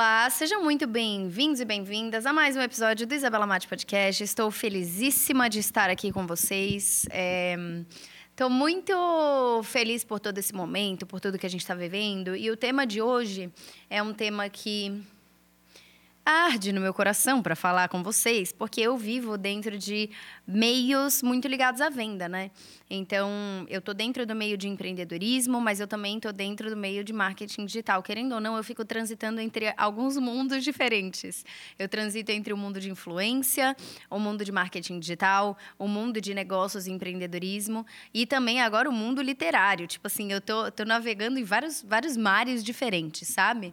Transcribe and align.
Olá, 0.00 0.30
sejam 0.30 0.64
muito 0.64 0.86
bem-vindos 0.86 1.60
e 1.60 1.64
bem-vindas 1.66 2.24
a 2.24 2.32
mais 2.32 2.56
um 2.56 2.62
episódio 2.62 3.06
do 3.06 3.14
Isabela 3.14 3.46
Mate 3.46 3.68
Podcast. 3.68 4.24
Estou 4.24 4.50
felizíssima 4.50 5.46
de 5.46 5.58
estar 5.58 5.90
aqui 5.90 6.10
com 6.10 6.26
vocês. 6.26 7.04
Estou 8.30 8.46
é, 8.46 8.50
muito 8.50 9.62
feliz 9.62 10.02
por 10.02 10.18
todo 10.18 10.38
esse 10.38 10.54
momento, 10.54 11.04
por 11.06 11.20
tudo 11.20 11.38
que 11.38 11.44
a 11.44 11.50
gente 11.50 11.60
está 11.60 11.74
vivendo. 11.74 12.34
E 12.34 12.50
o 12.50 12.56
tema 12.56 12.86
de 12.86 13.02
hoje 13.02 13.52
é 13.90 14.02
um 14.02 14.14
tema 14.14 14.48
que 14.48 15.02
arde 16.24 16.72
no 16.72 16.80
meu 16.80 16.92
coração 16.92 17.42
para 17.42 17.56
falar 17.56 17.88
com 17.88 18.02
vocês, 18.02 18.52
porque 18.52 18.80
eu 18.80 18.96
vivo 18.96 19.38
dentro 19.38 19.76
de 19.78 20.10
meios 20.46 21.22
muito 21.22 21.48
ligados 21.48 21.80
à 21.80 21.88
venda, 21.88 22.28
né? 22.28 22.50
Então, 22.88 23.30
eu 23.68 23.80
tô 23.80 23.94
dentro 23.94 24.26
do 24.26 24.34
meio 24.34 24.56
de 24.56 24.68
empreendedorismo, 24.68 25.60
mas 25.60 25.80
eu 25.80 25.86
também 25.86 26.18
tô 26.18 26.32
dentro 26.32 26.68
do 26.68 26.76
meio 26.76 27.04
de 27.04 27.12
marketing 27.12 27.64
digital. 27.64 28.02
Querendo 28.02 28.34
ou 28.34 28.40
não, 28.40 28.56
eu 28.56 28.64
fico 28.64 28.84
transitando 28.84 29.40
entre 29.40 29.72
alguns 29.76 30.16
mundos 30.16 30.64
diferentes. 30.64 31.44
Eu 31.78 31.88
transito 31.88 32.32
entre 32.32 32.52
o 32.52 32.56
mundo 32.56 32.80
de 32.80 32.90
influência, 32.90 33.76
o 34.10 34.18
mundo 34.18 34.44
de 34.44 34.52
marketing 34.52 34.98
digital, 34.98 35.56
o 35.78 35.86
mundo 35.86 36.20
de 36.20 36.34
negócios 36.34 36.86
e 36.86 36.90
empreendedorismo 36.90 37.86
e 38.12 38.26
também 38.26 38.60
agora 38.60 38.88
o 38.88 38.92
mundo 38.92 39.22
literário. 39.22 39.86
Tipo 39.86 40.06
assim, 40.06 40.32
eu 40.32 40.40
tô, 40.40 40.70
tô 40.70 40.84
navegando 40.84 41.38
em 41.38 41.44
vários, 41.44 41.82
vários 41.82 42.16
mares 42.16 42.64
diferentes, 42.64 43.28
sabe? 43.28 43.72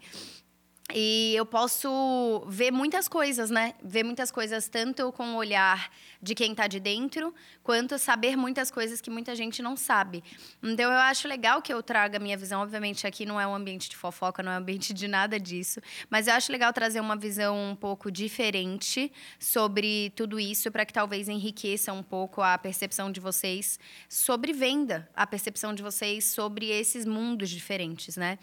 E 0.93 1.33
eu 1.35 1.45
posso 1.45 2.45
ver 2.47 2.71
muitas 2.71 3.09
coisas, 3.09 3.49
né? 3.49 3.73
Ver 3.83 4.03
muitas 4.03 4.31
coisas 4.31 4.69
tanto 4.69 5.11
com 5.11 5.33
o 5.33 5.35
olhar 5.35 5.91
de 6.21 6.33
quem 6.33 6.51
está 6.51 6.65
de 6.65 6.79
dentro, 6.79 7.35
quanto 7.61 7.99
saber 7.99 8.37
muitas 8.37 8.71
coisas 8.71 9.01
que 9.01 9.09
muita 9.09 9.35
gente 9.35 9.61
não 9.61 9.75
sabe. 9.75 10.23
Então 10.63 10.89
eu 10.89 10.99
acho 10.99 11.27
legal 11.27 11.61
que 11.61 11.73
eu 11.73 11.83
traga 11.83 12.15
a 12.15 12.19
minha 12.21 12.37
visão. 12.37 12.61
Obviamente 12.61 13.05
aqui 13.05 13.25
não 13.25 13.39
é 13.39 13.45
um 13.45 13.53
ambiente 13.53 13.89
de 13.89 13.97
fofoca, 13.97 14.41
não 14.41 14.49
é 14.49 14.55
um 14.55 14.59
ambiente 14.59 14.93
de 14.93 15.09
nada 15.09 15.37
disso, 15.37 15.81
mas 16.09 16.27
eu 16.27 16.33
acho 16.33 16.53
legal 16.53 16.71
trazer 16.71 17.01
uma 17.01 17.17
visão 17.17 17.71
um 17.71 17.75
pouco 17.75 18.09
diferente 18.09 19.11
sobre 19.37 20.13
tudo 20.15 20.39
isso 20.39 20.71
para 20.71 20.85
que 20.85 20.93
talvez 20.93 21.27
enriqueça 21.27 21.91
um 21.91 22.01
pouco 22.01 22.41
a 22.41 22.57
percepção 22.57 23.11
de 23.11 23.19
vocês 23.19 23.77
sobre 24.07 24.53
venda, 24.53 25.09
a 25.13 25.27
percepção 25.27 25.73
de 25.73 25.83
vocês 25.83 26.31
sobre 26.31 26.67
esses 26.69 27.05
mundos 27.05 27.49
diferentes, 27.49 28.15
né? 28.15 28.39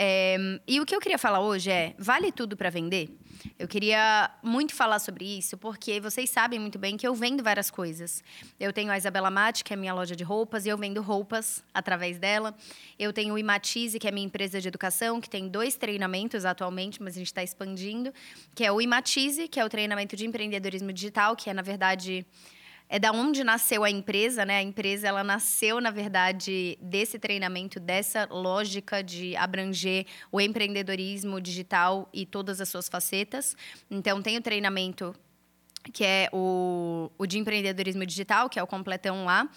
É, 0.00 0.36
e 0.64 0.80
o 0.80 0.86
que 0.86 0.94
eu 0.94 1.00
queria 1.00 1.18
falar 1.18 1.40
hoje 1.40 1.72
é: 1.72 1.92
vale 1.98 2.30
tudo 2.30 2.56
para 2.56 2.70
vender? 2.70 3.10
Eu 3.58 3.66
queria 3.66 4.30
muito 4.44 4.72
falar 4.72 5.00
sobre 5.00 5.24
isso, 5.24 5.58
porque 5.58 6.00
vocês 6.00 6.30
sabem 6.30 6.58
muito 6.60 6.78
bem 6.78 6.96
que 6.96 7.06
eu 7.06 7.14
vendo 7.16 7.42
várias 7.42 7.68
coisas. 7.68 8.22
Eu 8.60 8.72
tenho 8.72 8.92
a 8.92 8.96
Isabela 8.96 9.28
Mate, 9.28 9.64
que 9.64 9.72
é 9.72 9.76
minha 9.76 9.92
loja 9.92 10.14
de 10.14 10.22
roupas, 10.22 10.66
e 10.66 10.68
eu 10.68 10.78
vendo 10.78 11.02
roupas 11.02 11.64
através 11.74 12.16
dela. 12.16 12.54
Eu 12.96 13.12
tenho 13.12 13.34
o 13.34 13.38
Imatize, 13.38 13.98
que 13.98 14.06
é 14.06 14.12
minha 14.12 14.26
empresa 14.26 14.60
de 14.60 14.68
educação, 14.68 15.20
que 15.20 15.28
tem 15.28 15.48
dois 15.48 15.74
treinamentos 15.74 16.44
atualmente, 16.44 17.02
mas 17.02 17.16
a 17.16 17.18
gente 17.18 17.26
está 17.26 17.42
expandindo, 17.42 18.12
que 18.54 18.64
é 18.64 18.70
o 18.70 18.80
Imatize, 18.80 19.48
que 19.48 19.58
é 19.58 19.64
o 19.64 19.68
treinamento 19.68 20.14
de 20.14 20.24
empreendedorismo 20.24 20.92
digital, 20.92 21.34
que 21.34 21.50
é, 21.50 21.54
na 21.54 21.62
verdade, 21.62 22.24
é 22.88 22.98
da 22.98 23.12
onde 23.12 23.44
nasceu 23.44 23.84
a 23.84 23.90
empresa, 23.90 24.44
né? 24.44 24.58
A 24.58 24.62
empresa 24.62 25.08
ela 25.08 25.22
nasceu, 25.22 25.80
na 25.80 25.90
verdade, 25.90 26.78
desse 26.80 27.18
treinamento, 27.18 27.78
dessa 27.78 28.26
lógica 28.30 29.02
de 29.02 29.36
abranger 29.36 30.06
o 30.32 30.40
empreendedorismo 30.40 31.40
digital 31.40 32.08
e 32.12 32.24
todas 32.24 32.60
as 32.60 32.68
suas 32.68 32.88
facetas. 32.88 33.56
Então, 33.90 34.22
tem 34.22 34.38
o 34.38 34.42
treinamento 34.42 35.14
que 35.92 36.04
é 36.04 36.28
o, 36.32 37.10
o 37.18 37.26
de 37.26 37.38
empreendedorismo 37.38 38.04
digital, 38.04 38.48
que 38.48 38.58
é 38.58 38.62
o 38.62 38.66
completão 38.66 39.24
lá. 39.24 39.48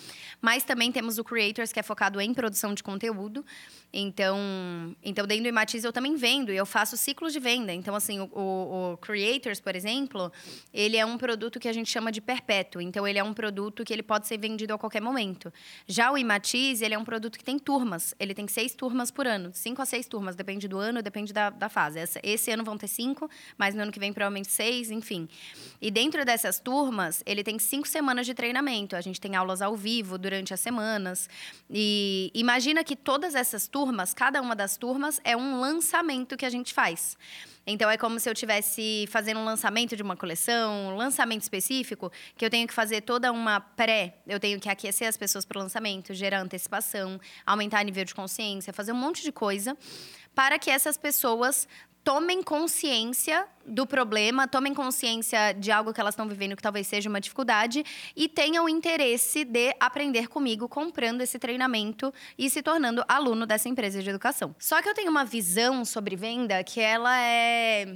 Mas 0.41 0.63
também 0.63 0.91
temos 0.91 1.17
o 1.17 1.23
Creators, 1.23 1.71
que 1.71 1.79
é 1.79 1.83
focado 1.83 2.19
em 2.19 2.33
produção 2.33 2.73
de 2.73 2.83
conteúdo. 2.83 3.45
Então, 3.93 4.37
então 5.03 5.27
dentro 5.27 5.43
do 5.43 5.49
Imatiz 5.49 5.83
eu 5.83 5.91
também 5.91 6.15
vendo 6.15 6.51
e 6.51 6.55
eu 6.55 6.65
faço 6.65 6.95
ciclos 6.95 7.33
de 7.33 7.39
venda. 7.39 7.73
Então, 7.73 7.93
assim, 7.93 8.19
o, 8.19 8.29
o, 8.33 8.93
o, 8.93 8.97
Creators, 8.97 9.59
por 9.59 9.75
exemplo, 9.75 10.31
ele 10.73 10.95
é 10.95 11.05
um 11.05 11.17
produto 11.17 11.59
que 11.59 11.67
a 11.67 11.73
gente 11.73 11.89
chama 11.89 12.11
de 12.11 12.21
perpétuo. 12.21 12.81
Então, 12.81 13.05
ele 13.05 13.19
é 13.19 13.23
um 13.23 13.33
produto 13.33 13.83
que 13.83 13.91
ele 13.91 14.03
pode 14.03 14.27
ser 14.27 14.37
vendido 14.37 14.73
a 14.73 14.77
qualquer 14.77 15.01
momento. 15.01 15.51
Já 15.85 16.11
o 16.11 16.17
Imatiz, 16.17 16.81
ele 16.81 16.93
é 16.93 16.97
um 16.97 17.03
produto 17.03 17.37
que 17.37 17.43
tem 17.43 17.59
turmas. 17.59 18.15
Ele 18.19 18.33
tem 18.33 18.47
seis 18.47 18.73
turmas 18.73 19.11
por 19.11 19.27
ano. 19.27 19.51
Cinco 19.53 19.81
a 19.81 19.85
seis 19.85 20.07
turmas, 20.07 20.35
depende 20.35 20.67
do 20.67 20.77
ano, 20.77 21.01
depende 21.01 21.33
da, 21.33 21.49
da 21.49 21.67
fase. 21.67 21.99
Esse, 21.99 22.19
esse 22.23 22.51
ano 22.51 22.63
vão 22.63 22.77
ter 22.77 22.87
cinco, 22.87 23.29
mas 23.57 23.75
no 23.75 23.81
ano 23.81 23.91
que 23.91 23.99
vem 23.99 24.13
provavelmente 24.13 24.49
seis, 24.49 24.89
enfim. 24.89 25.27
E 25.81 25.91
dentro 25.91 26.20
dessas 26.25 26.59
turmas, 26.59 27.23
ele 27.25 27.43
tem 27.43 27.57
cinco 27.59 27.87
semanas 27.87 28.25
de 28.25 28.33
treinamento. 28.33 28.95
A 28.95 29.01
gente 29.01 29.19
tem 29.19 29.35
aulas 29.35 29.61
ao 29.61 29.75
vivo 29.75 30.17
durante 30.17 30.53
as 30.53 30.59
semanas. 30.59 31.29
E 31.69 32.31
imagina 32.33 32.83
que 32.83 32.95
todas 32.95 33.35
essas 33.35 33.67
turmas 33.67 34.13
cada 34.13 34.41
uma 34.41 34.55
das 34.55 34.77
turmas 34.77 35.19
é 35.23 35.35
um 35.35 35.59
lançamento 35.59 36.37
que 36.37 36.45
a 36.45 36.49
gente 36.49 36.73
faz. 36.73 37.17
Então 37.65 37.89
é 37.89 37.97
como 37.97 38.19
se 38.19 38.27
eu 38.27 38.33
estivesse 38.33 39.05
fazendo 39.09 39.39
um 39.39 39.45
lançamento 39.45 39.95
de 39.95 40.01
uma 40.01 40.15
coleção, 40.15 40.93
um 40.93 40.95
lançamento 40.95 41.43
específico, 41.43 42.11
que 42.35 42.43
eu 42.43 42.49
tenho 42.49 42.67
que 42.67 42.73
fazer 42.73 43.01
toda 43.01 43.31
uma 43.31 43.59
pré, 43.59 44.15
eu 44.27 44.39
tenho 44.39 44.59
que 44.59 44.67
aquecer 44.67 45.07
as 45.07 45.15
pessoas 45.15 45.45
para 45.45 45.59
o 45.59 45.61
lançamento, 45.61 46.13
gerar 46.13 46.41
antecipação, 46.41 47.19
aumentar 47.45 47.83
nível 47.83 48.03
de 48.03 48.15
consciência, 48.15 48.73
fazer 48.73 48.91
um 48.91 48.95
monte 48.95 49.21
de 49.21 49.31
coisa 49.31 49.77
para 50.33 50.57
que 50.57 50.69
essas 50.69 50.97
pessoas 50.97 51.67
tomem 52.03 52.41
consciência 52.41 53.45
do 53.65 53.85
problema, 53.85 54.47
tomem 54.47 54.73
consciência 54.73 55.53
de 55.53 55.71
algo 55.71 55.93
que 55.93 56.01
elas 56.01 56.13
estão 56.13 56.27
vivendo 56.27 56.55
que 56.55 56.61
talvez 56.61 56.87
seja 56.87 57.07
uma 57.07 57.21
dificuldade 57.21 57.83
e 58.15 58.27
tenham 58.27 58.67
interesse 58.67 59.45
de 59.45 59.75
aprender 59.79 60.27
comigo 60.27 60.67
comprando 60.67 61.21
esse 61.21 61.37
treinamento 61.37 62.13
e 62.37 62.49
se 62.49 62.63
tornando 62.63 63.03
aluno 63.07 63.45
dessa 63.45 63.69
empresa 63.69 64.01
de 64.01 64.09
educação. 64.09 64.55
Só 64.57 64.81
que 64.81 64.89
eu 64.89 64.93
tenho 64.93 65.11
uma 65.11 65.23
visão 65.23 65.85
sobre 65.85 66.15
venda 66.15 66.63
que 66.63 66.79
ela 66.79 67.15
é 67.19 67.95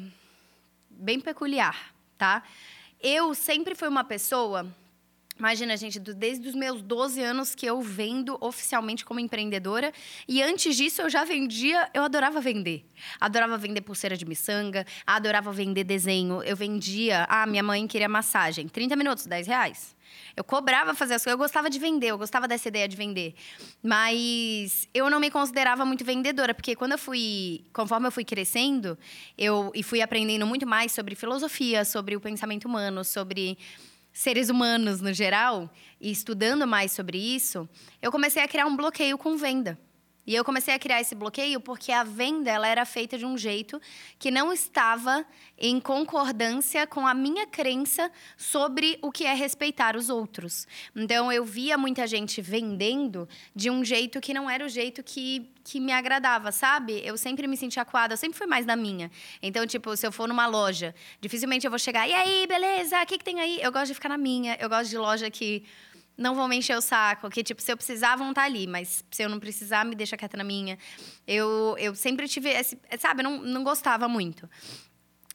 bem 0.90 1.20
peculiar, 1.20 1.94
tá? 2.18 2.44
Eu 3.02 3.34
sempre 3.34 3.76
fui 3.76 3.88
uma 3.88 4.04
pessoa 4.04 4.68
Imagina, 5.38 5.76
gente, 5.76 6.00
desde 6.00 6.48
os 6.48 6.56
meus 6.56 6.82
12 6.82 7.22
anos 7.22 7.54
que 7.54 7.66
eu 7.66 7.82
vendo 7.82 8.38
oficialmente 8.40 9.04
como 9.04 9.20
empreendedora. 9.20 9.92
E 10.28 10.42
antes 10.42 10.78
disso, 10.78 11.02
eu 11.02 11.10
já 11.10 11.26
vendia, 11.26 11.90
eu 11.94 12.04
adorava 12.04 12.40
vender. 12.40 12.86
Adorava 13.20 13.58
vender 13.58 13.82
pulseira 13.82 14.16
de 14.16 14.26
miçanga, 14.26 14.86
adorava 15.06 15.52
vender 15.52 15.84
desenho. 15.84 16.42
Eu 16.44 16.56
vendia. 16.56 17.26
Ah, 17.30 17.46
minha 17.46 17.62
mãe 17.62 17.86
queria 17.86 18.08
massagem. 18.08 18.70
30 18.70 18.96
minutos, 18.96 19.26
10 19.26 19.48
reais. 19.48 19.96
Eu 20.38 20.44
cobrava 20.44 20.94
fazer 20.94 21.16
as 21.16 21.24
coisas, 21.24 21.34
eu 21.34 21.38
gostava 21.38 21.70
de 21.70 21.80
vender, 21.80 22.08
eu 22.08 22.18
gostava 22.18 22.48
dessa 22.48 22.70
ideia 22.70 22.88
de 22.88 22.96
vender. 22.96 23.36
Mas 23.84 24.88
eu 24.94 25.10
não 25.10 25.20
me 25.20 25.30
considerava 25.30 25.86
muito 25.86 26.06
vendedora, 26.06 26.54
porque 26.54 26.76
quando 26.76 26.94
eu 26.94 26.98
fui, 26.98 27.66
conforme 27.74 28.08
eu 28.08 28.12
fui 28.12 28.24
crescendo, 28.24 28.98
eu 29.38 29.72
e 29.76 29.84
fui 29.84 30.02
aprendendo 30.02 30.46
muito 30.46 30.66
mais 30.66 30.94
sobre 30.94 31.16
filosofia, 31.16 31.84
sobre 31.84 32.16
o 32.16 32.22
pensamento 32.22 32.66
humano, 32.66 33.04
sobre 33.04 33.58
seres 34.16 34.50
humanos 34.50 35.02
no 35.02 35.14
geral, 35.14 35.70
e 36.00 36.10
estudando 36.10 36.66
mais 36.66 36.94
sobre 36.94 37.18
isso, 37.18 37.68
eu 38.02 38.10
comecei 38.10 38.42
a 38.42 38.48
criar 38.48 38.66
um 38.66 38.76
bloqueio 38.76 39.18
com 39.18 39.36
venda. 39.36 39.78
E 40.28 40.34
eu 40.34 40.44
comecei 40.44 40.74
a 40.74 40.80
criar 40.80 41.02
esse 41.02 41.14
bloqueio 41.14 41.60
porque 41.60 41.92
a 41.92 42.04
venda 42.04 42.50
ela 42.50 42.68
era 42.68 42.86
feita 42.86 43.18
de 43.18 43.26
um 43.26 43.38
jeito 43.38 43.80
que 44.18 44.32
não 44.32 44.52
estava 44.52 45.26
em 45.58 45.80
concordância 45.80 46.88
com 46.88 47.06
a 47.06 47.14
minha 47.14 47.46
crença 47.46 48.12
sobre 48.36 48.98
o 49.02 49.12
que 49.12 49.26
é 49.26 49.34
respeitar 49.34 49.96
os 49.96 50.10
outros. 50.10 50.68
Então 50.96 51.32
eu 51.32 51.46
via 51.46 51.78
muita 51.78 52.08
gente 52.08 52.42
vendendo 52.42 53.30
de 53.56 53.70
um 53.70 53.86
jeito 53.86 54.20
que 54.20 54.34
não 54.34 54.50
era 54.50 54.66
o 54.66 54.70
jeito 54.70 55.04
que, 55.04 55.50
que 55.64 55.80
me 55.80 55.92
agradava, 55.92 56.52
sabe? 56.52 57.02
Eu 57.06 57.18
sempre 57.18 57.48
me 57.48 57.56
sentia 57.56 57.84
acuada, 57.84 58.14
eu 58.14 58.18
sempre 58.18 58.38
fui 58.38 58.48
mais 58.48 58.66
da 58.66 58.76
minha. 58.76 59.12
Então, 59.42 59.66
tipo, 59.68 59.96
se 59.96 60.06
eu 60.06 60.12
for 60.12 60.28
numa 60.28 60.48
loja, 60.48 60.94
dificilmente 61.22 61.66
eu 61.66 61.72
vou 61.72 61.80
chegar, 61.80 62.08
e 62.08 62.14
aí, 62.14 62.48
beleza? 62.48 63.02
O 63.02 63.06
que, 63.06 63.18
que 63.18 63.24
tem 63.24 63.40
aí? 63.40 63.60
Eu 63.62 63.72
gosto 63.72 63.88
de 63.88 63.94
ficar 63.94 64.10
na 64.10 64.18
minha, 64.18 64.58
eu 64.60 64.68
gosto 64.68 64.90
de 64.90 64.98
loja 64.98 65.30
que 65.30 65.64
não 66.18 66.36
vão 66.36 66.48
me 66.48 66.58
encher 66.58 66.78
o 66.78 66.82
saco. 66.82 67.30
Que, 67.30 67.44
tipo, 67.44 67.62
se 67.62 67.72
eu 67.72 67.78
precisar, 67.78 68.16
vão 68.16 68.30
estar 68.30 68.42
tá 68.42 68.48
ali. 68.48 68.68
Mas 68.68 69.04
se 69.12 69.24
eu 69.24 69.30
não 69.30 69.40
precisar, 69.40 69.86
me 69.86 69.96
deixa 69.96 70.18
quieta 70.18 70.38
na 70.38 70.44
minha. 70.44 70.78
Eu, 71.28 71.76
eu 71.78 71.96
sempre 71.96 72.28
tive 72.28 72.50
esse... 72.50 72.78
Sabe, 73.00 73.24
não, 73.24 73.42
não 73.42 73.64
gostava 73.64 74.08
muito. 74.08 74.50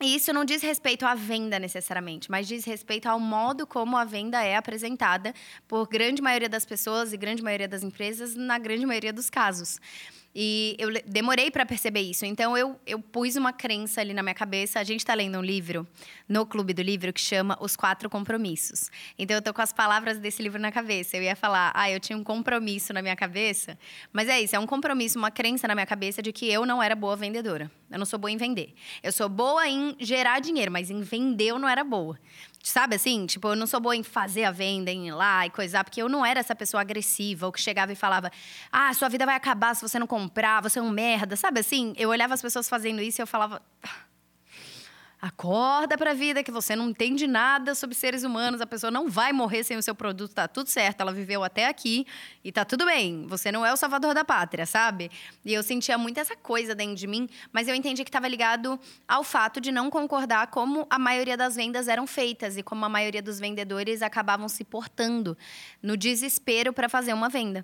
E 0.02 0.14
isso 0.14 0.32
não 0.32 0.46
diz 0.46 0.62
respeito 0.62 1.04
à 1.04 1.14
venda 1.14 1.58
necessariamente, 1.58 2.30
mas 2.30 2.48
diz 2.48 2.64
respeito 2.64 3.06
ao 3.06 3.20
modo 3.20 3.66
como 3.66 3.98
a 3.98 4.04
venda 4.04 4.42
é 4.42 4.56
apresentada 4.56 5.34
por 5.68 5.86
grande 5.86 6.22
maioria 6.22 6.48
das 6.48 6.64
pessoas 6.64 7.12
e 7.12 7.18
grande 7.18 7.42
maioria 7.42 7.68
das 7.68 7.82
empresas, 7.82 8.34
na 8.34 8.58
grande 8.58 8.86
maioria 8.86 9.12
dos 9.12 9.28
casos. 9.28 9.78
E 10.32 10.76
eu 10.78 10.88
demorei 11.06 11.50
para 11.50 11.66
perceber 11.66 12.02
isso. 12.02 12.24
Então, 12.24 12.56
eu, 12.56 12.78
eu 12.86 13.00
pus 13.00 13.34
uma 13.34 13.52
crença 13.52 14.00
ali 14.00 14.14
na 14.14 14.22
minha 14.22 14.34
cabeça. 14.34 14.78
A 14.78 14.84
gente 14.84 15.00
está 15.00 15.12
lendo 15.12 15.36
um 15.38 15.42
livro 15.42 15.86
no 16.28 16.46
Clube 16.46 16.72
do 16.72 16.82
Livro 16.82 17.12
que 17.12 17.20
chama 17.20 17.58
Os 17.60 17.74
Quatro 17.74 18.08
Compromissos. 18.08 18.90
Então, 19.18 19.36
eu 19.36 19.42
tô 19.42 19.52
com 19.52 19.60
as 19.60 19.72
palavras 19.72 20.18
desse 20.18 20.40
livro 20.40 20.60
na 20.60 20.70
cabeça. 20.70 21.16
Eu 21.16 21.22
ia 21.24 21.34
falar, 21.34 21.72
ah, 21.74 21.90
eu 21.90 21.98
tinha 21.98 22.16
um 22.16 22.22
compromisso 22.22 22.92
na 22.92 23.02
minha 23.02 23.16
cabeça. 23.16 23.76
Mas 24.12 24.28
é 24.28 24.40
isso, 24.40 24.54
é 24.54 24.58
um 24.58 24.66
compromisso, 24.66 25.18
uma 25.18 25.32
crença 25.32 25.66
na 25.66 25.74
minha 25.74 25.86
cabeça 25.86 26.22
de 26.22 26.32
que 26.32 26.48
eu 26.48 26.64
não 26.64 26.80
era 26.80 26.94
boa 26.94 27.16
vendedora. 27.16 27.68
Eu 27.90 27.98
não 27.98 28.06
sou 28.06 28.18
boa 28.18 28.30
em 28.30 28.36
vender. 28.36 28.72
Eu 29.02 29.10
sou 29.10 29.28
boa 29.28 29.68
em 29.68 29.96
gerar 29.98 30.38
dinheiro, 30.38 30.70
mas 30.70 30.90
em 30.90 31.00
vender 31.00 31.48
eu 31.48 31.58
não 31.58 31.68
era 31.68 31.82
boa. 31.82 32.16
Sabe 32.62 32.96
assim? 32.96 33.24
Tipo, 33.24 33.48
eu 33.48 33.56
não 33.56 33.66
sou 33.66 33.80
boa 33.80 33.96
em 33.96 34.02
fazer 34.02 34.44
a 34.44 34.50
venda, 34.50 34.90
em 34.90 35.08
ir 35.08 35.12
lá 35.12 35.46
e 35.46 35.50
coisar, 35.50 35.82
porque 35.82 36.02
eu 36.02 36.08
não 36.08 36.24
era 36.24 36.40
essa 36.40 36.54
pessoa 36.54 36.82
agressiva, 36.82 37.46
ou 37.46 37.52
que 37.52 37.60
chegava 37.60 37.92
e 37.92 37.96
falava: 37.96 38.30
ah, 38.70 38.92
sua 38.92 39.08
vida 39.08 39.24
vai 39.24 39.34
acabar 39.34 39.74
se 39.74 39.82
você 39.82 39.98
não 39.98 40.06
comprar, 40.06 40.60
você 40.60 40.78
é 40.78 40.82
um 40.82 40.90
merda. 40.90 41.36
Sabe 41.36 41.60
assim? 41.60 41.94
Eu 41.96 42.10
olhava 42.10 42.34
as 42.34 42.42
pessoas 42.42 42.68
fazendo 42.68 43.00
isso 43.00 43.20
e 43.20 43.22
eu 43.22 43.26
falava: 43.26 43.62
Acorda 45.20 45.98
pra 45.98 46.14
vida 46.14 46.42
que 46.42 46.50
você 46.50 46.74
não 46.74 46.88
entende 46.88 47.26
nada 47.26 47.74
sobre 47.74 47.94
seres 47.94 48.24
humanos, 48.24 48.62
a 48.62 48.66
pessoa 48.66 48.90
não 48.90 49.06
vai 49.06 49.34
morrer 49.34 49.62
sem 49.62 49.76
o 49.76 49.82
seu 49.82 49.94
produto, 49.94 50.32
tá 50.32 50.48
tudo 50.48 50.68
certo, 50.68 51.02
ela 51.02 51.12
viveu 51.12 51.44
até 51.44 51.66
aqui 51.66 52.06
e 52.42 52.50
tá 52.50 52.64
tudo 52.64 52.86
bem. 52.86 53.26
Você 53.26 53.52
não 53.52 53.64
é 53.64 53.70
o 53.70 53.76
salvador 53.76 54.14
da 54.14 54.24
pátria, 54.24 54.64
sabe? 54.64 55.10
E 55.44 55.52
eu 55.52 55.62
sentia 55.62 55.98
muito 55.98 56.18
essa 56.18 56.34
coisa 56.34 56.74
dentro 56.74 56.94
de 56.94 57.06
mim, 57.06 57.28
mas 57.52 57.68
eu 57.68 57.74
entendi 57.74 58.02
que 58.02 58.08
estava 58.08 58.26
ligado 58.26 58.80
ao 59.06 59.22
fato 59.22 59.60
de 59.60 59.70
não 59.70 59.90
concordar 59.90 60.46
como 60.46 60.86
a 60.88 60.98
maioria 60.98 61.36
das 61.36 61.54
vendas 61.54 61.86
eram 61.86 62.06
feitas 62.06 62.56
e 62.56 62.62
como 62.62 62.82
a 62.86 62.88
maioria 62.88 63.20
dos 63.20 63.38
vendedores 63.38 64.00
acabavam 64.00 64.48
se 64.48 64.64
portando 64.64 65.36
no 65.82 65.98
desespero 65.98 66.72
para 66.72 66.88
fazer 66.88 67.12
uma 67.12 67.28
venda. 67.28 67.62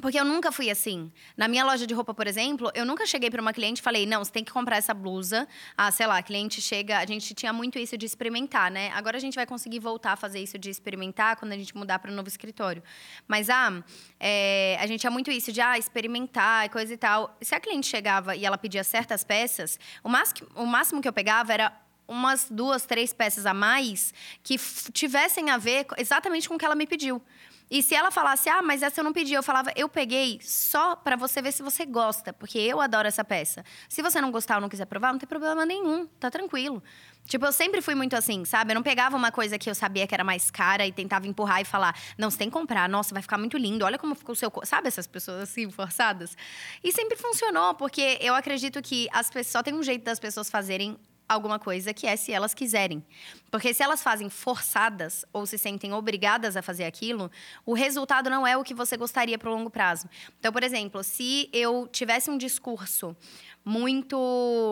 Porque 0.00 0.20
eu 0.20 0.24
nunca 0.24 0.52
fui 0.52 0.70
assim. 0.70 1.10
Na 1.36 1.48
minha 1.48 1.64
loja 1.64 1.86
de 1.86 1.94
roupa, 1.94 2.12
por 2.12 2.26
exemplo, 2.26 2.70
eu 2.74 2.84
nunca 2.84 3.06
cheguei 3.06 3.30
para 3.30 3.40
uma 3.40 3.52
cliente 3.52 3.80
e 3.80 3.82
falei: 3.82 4.04
não, 4.04 4.22
você 4.22 4.30
tem 4.30 4.44
que 4.44 4.52
comprar 4.52 4.76
essa 4.76 4.92
blusa. 4.92 5.48
Ah, 5.76 5.90
sei 5.90 6.06
lá, 6.06 6.18
a 6.18 6.22
cliente 6.22 6.60
chega. 6.60 6.98
A 6.98 7.06
gente 7.06 7.32
tinha 7.32 7.52
muito 7.52 7.78
isso 7.78 7.96
de 7.96 8.04
experimentar, 8.04 8.70
né? 8.70 8.90
Agora 8.94 9.16
a 9.16 9.20
gente 9.20 9.34
vai 9.34 9.46
conseguir 9.46 9.78
voltar 9.78 10.12
a 10.12 10.16
fazer 10.16 10.38
isso 10.40 10.58
de 10.58 10.68
experimentar 10.68 11.36
quando 11.36 11.52
a 11.52 11.56
gente 11.56 11.74
mudar 11.74 11.98
para 11.98 12.10
o 12.10 12.14
novo 12.14 12.28
escritório. 12.28 12.82
Mas, 13.26 13.48
ah, 13.48 13.82
é, 14.20 14.76
a 14.78 14.86
gente 14.86 15.00
tinha 15.00 15.10
muito 15.10 15.30
isso 15.30 15.50
de, 15.50 15.62
ah, 15.62 15.78
experimentar 15.78 16.66
e 16.66 16.68
coisa 16.68 16.92
e 16.92 16.96
tal. 16.98 17.34
Se 17.40 17.54
a 17.54 17.60
cliente 17.60 17.86
chegava 17.86 18.36
e 18.36 18.44
ela 18.44 18.58
pedia 18.58 18.84
certas 18.84 19.24
peças, 19.24 19.80
o 20.04 20.10
máximo, 20.10 20.46
o 20.54 20.66
máximo 20.66 21.00
que 21.00 21.08
eu 21.08 21.12
pegava 21.12 21.54
era 21.54 21.72
umas 22.06 22.48
duas, 22.50 22.84
três 22.84 23.12
peças 23.14 23.46
a 23.46 23.54
mais 23.54 24.12
que 24.42 24.56
tivessem 24.92 25.50
a 25.50 25.56
ver 25.56 25.86
exatamente 25.96 26.48
com 26.48 26.54
o 26.54 26.58
que 26.58 26.64
ela 26.64 26.74
me 26.74 26.86
pediu. 26.86 27.22
E 27.68 27.82
se 27.82 27.94
ela 27.94 28.12
falasse, 28.12 28.48
ah, 28.48 28.62
mas 28.62 28.82
essa 28.82 29.00
eu 29.00 29.04
não 29.04 29.12
pedi, 29.12 29.34
eu 29.34 29.42
falava, 29.42 29.72
eu 29.74 29.88
peguei 29.88 30.38
só 30.42 30.94
para 30.94 31.16
você 31.16 31.42
ver 31.42 31.52
se 31.52 31.62
você 31.62 31.84
gosta, 31.84 32.32
porque 32.32 32.58
eu 32.58 32.80
adoro 32.80 33.08
essa 33.08 33.24
peça. 33.24 33.64
Se 33.88 34.02
você 34.02 34.20
não 34.20 34.30
gostar 34.30 34.56
ou 34.56 34.60
não 34.60 34.68
quiser 34.68 34.86
provar, 34.86 35.12
não 35.12 35.18
tem 35.18 35.28
problema 35.28 35.66
nenhum, 35.66 36.06
tá 36.06 36.30
tranquilo. 36.30 36.80
Tipo, 37.24 37.44
eu 37.44 37.52
sempre 37.52 37.82
fui 37.82 37.96
muito 37.96 38.14
assim, 38.14 38.44
sabe? 38.44 38.70
Eu 38.70 38.76
não 38.76 38.84
pegava 38.84 39.16
uma 39.16 39.32
coisa 39.32 39.58
que 39.58 39.68
eu 39.68 39.74
sabia 39.74 40.06
que 40.06 40.14
era 40.14 40.22
mais 40.22 40.48
cara 40.48 40.86
e 40.86 40.92
tentava 40.92 41.26
empurrar 41.26 41.60
e 41.60 41.64
falar, 41.64 41.98
não, 42.16 42.30
você 42.30 42.38
tem 42.38 42.48
que 42.48 42.52
comprar, 42.52 42.88
nossa, 42.88 43.12
vai 43.12 43.20
ficar 43.20 43.36
muito 43.36 43.58
lindo, 43.58 43.84
olha 43.84 43.98
como 43.98 44.14
ficou 44.14 44.32
o 44.32 44.36
seu. 44.36 44.52
Sabe 44.62 44.86
essas 44.86 45.08
pessoas 45.08 45.42
assim, 45.42 45.68
forçadas? 45.68 46.36
E 46.84 46.92
sempre 46.92 47.16
funcionou, 47.16 47.74
porque 47.74 48.18
eu 48.20 48.32
acredito 48.32 48.80
que 48.80 49.08
as 49.12 49.28
pessoas, 49.28 49.48
só 49.48 49.62
tem 49.62 49.74
um 49.74 49.82
jeito 49.82 50.04
das 50.04 50.20
pessoas 50.20 50.48
fazerem 50.48 50.96
alguma 51.28 51.58
coisa 51.58 51.92
que 51.92 52.06
é 52.06 52.16
se 52.16 52.32
elas 52.32 52.54
quiserem. 52.54 53.04
Porque 53.50 53.72
se 53.74 53.82
elas 53.82 54.02
fazem 54.02 54.28
forçadas 54.28 55.24
ou 55.32 55.46
se 55.46 55.58
sentem 55.58 55.92
obrigadas 55.92 56.56
a 56.56 56.62
fazer 56.62 56.84
aquilo, 56.84 57.30
o 57.64 57.74
resultado 57.74 58.30
não 58.30 58.46
é 58.46 58.56
o 58.56 58.64
que 58.64 58.74
você 58.74 58.96
gostaria 58.96 59.38
para 59.38 59.50
o 59.50 59.54
longo 59.54 59.70
prazo. 59.70 60.08
Então, 60.38 60.52
por 60.52 60.62
exemplo, 60.62 61.02
se 61.02 61.48
eu 61.52 61.88
tivesse 61.90 62.30
um 62.30 62.38
discurso 62.38 63.16
muito 63.64 64.66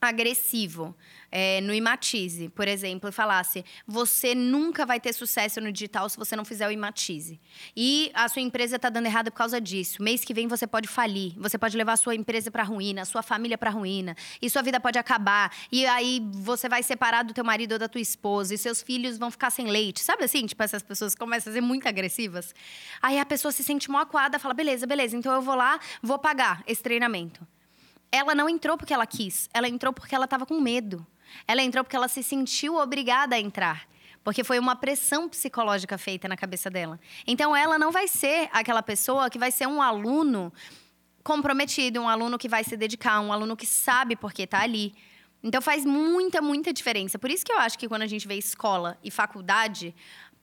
agressivo 0.00 0.96
é, 1.30 1.60
no 1.60 1.74
Imatize, 1.74 2.48
por 2.48 2.66
exemplo, 2.66 3.08
e 3.08 3.12
falasse: 3.12 3.64
você 3.86 4.34
nunca 4.34 4.86
vai 4.86 4.98
ter 4.98 5.12
sucesso 5.12 5.60
no 5.60 5.70
digital 5.70 6.08
se 6.08 6.16
você 6.16 6.34
não 6.34 6.44
fizer 6.44 6.66
o 6.66 6.70
Imatize. 6.70 7.40
E 7.76 8.10
a 8.14 8.28
sua 8.28 8.42
empresa 8.42 8.76
está 8.76 8.88
dando 8.88 9.06
errado 9.06 9.30
por 9.30 9.36
causa 9.36 9.60
disso. 9.60 10.02
Mês 10.02 10.24
que 10.24 10.32
vem 10.32 10.48
você 10.48 10.66
pode 10.66 10.88
falir, 10.88 11.34
você 11.36 11.58
pode 11.58 11.76
levar 11.76 11.92
a 11.92 11.96
sua 11.96 12.14
empresa 12.14 12.50
para 12.50 12.62
ruína, 12.62 13.02
a 13.02 13.04
sua 13.04 13.22
família 13.22 13.58
para 13.58 13.70
ruína, 13.70 14.16
e 14.40 14.48
sua 14.48 14.62
vida 14.62 14.80
pode 14.80 14.98
acabar. 14.98 15.54
E 15.70 15.86
aí 15.86 16.20
você 16.32 16.68
vai 16.68 16.82
separar 16.82 17.22
do 17.22 17.34
teu 17.34 17.44
marido 17.44 17.72
ou 17.72 17.78
da 17.78 17.88
tua 17.88 18.00
esposa, 18.00 18.54
e 18.54 18.58
seus 18.58 18.82
filhos 18.82 19.18
vão 19.18 19.30
ficar 19.30 19.50
sem 19.50 19.66
leite. 19.66 20.00
Sabe 20.00 20.24
assim? 20.24 20.46
Tipo, 20.46 20.62
essas 20.62 20.82
pessoas 20.82 21.14
começam 21.14 21.52
a 21.52 21.54
ser 21.54 21.60
muito 21.60 21.86
agressivas. 21.86 22.54
Aí 23.02 23.18
a 23.18 23.26
pessoa 23.26 23.52
se 23.52 23.62
sente 23.62 23.90
moacuada, 23.90 24.38
fala: 24.38 24.54
beleza, 24.54 24.86
beleza, 24.86 25.16
então 25.16 25.32
eu 25.32 25.42
vou 25.42 25.54
lá, 25.54 25.78
vou 26.02 26.18
pagar 26.18 26.62
esse 26.66 26.82
treinamento 26.82 27.46
ela 28.12 28.34
não 28.34 28.48
entrou 28.48 28.76
porque 28.76 28.92
ela 28.92 29.06
quis, 29.06 29.48
ela 29.54 29.68
entrou 29.68 29.92
porque 29.92 30.14
ela 30.14 30.24
estava 30.24 30.44
com 30.44 30.60
medo. 30.60 31.06
Ela 31.46 31.62
entrou 31.62 31.84
porque 31.84 31.96
ela 31.96 32.08
se 32.08 32.22
sentiu 32.22 32.76
obrigada 32.76 33.36
a 33.36 33.40
entrar. 33.40 33.88
Porque 34.22 34.44
foi 34.44 34.58
uma 34.58 34.76
pressão 34.76 35.28
psicológica 35.28 35.96
feita 35.96 36.28
na 36.28 36.36
cabeça 36.36 36.68
dela. 36.68 37.00
Então, 37.26 37.56
ela 37.56 37.78
não 37.78 37.90
vai 37.90 38.06
ser 38.06 38.48
aquela 38.52 38.82
pessoa 38.82 39.30
que 39.30 39.38
vai 39.38 39.50
ser 39.50 39.66
um 39.66 39.80
aluno 39.80 40.52
comprometido, 41.22 42.00
um 42.00 42.08
aluno 42.08 42.36
que 42.36 42.48
vai 42.48 42.62
se 42.62 42.76
dedicar, 42.76 43.20
um 43.20 43.32
aluno 43.32 43.56
que 43.56 43.66
sabe 43.66 44.16
porque 44.16 44.42
está 44.42 44.60
ali. 44.60 44.94
Então, 45.42 45.62
faz 45.62 45.86
muita, 45.86 46.42
muita 46.42 46.72
diferença. 46.72 47.18
Por 47.18 47.30
isso 47.30 47.46
que 47.46 47.52
eu 47.52 47.58
acho 47.58 47.78
que 47.78 47.88
quando 47.88 48.02
a 48.02 48.06
gente 48.06 48.28
vê 48.28 48.34
escola 48.34 48.98
e 49.02 49.10
faculdade, 49.10 49.94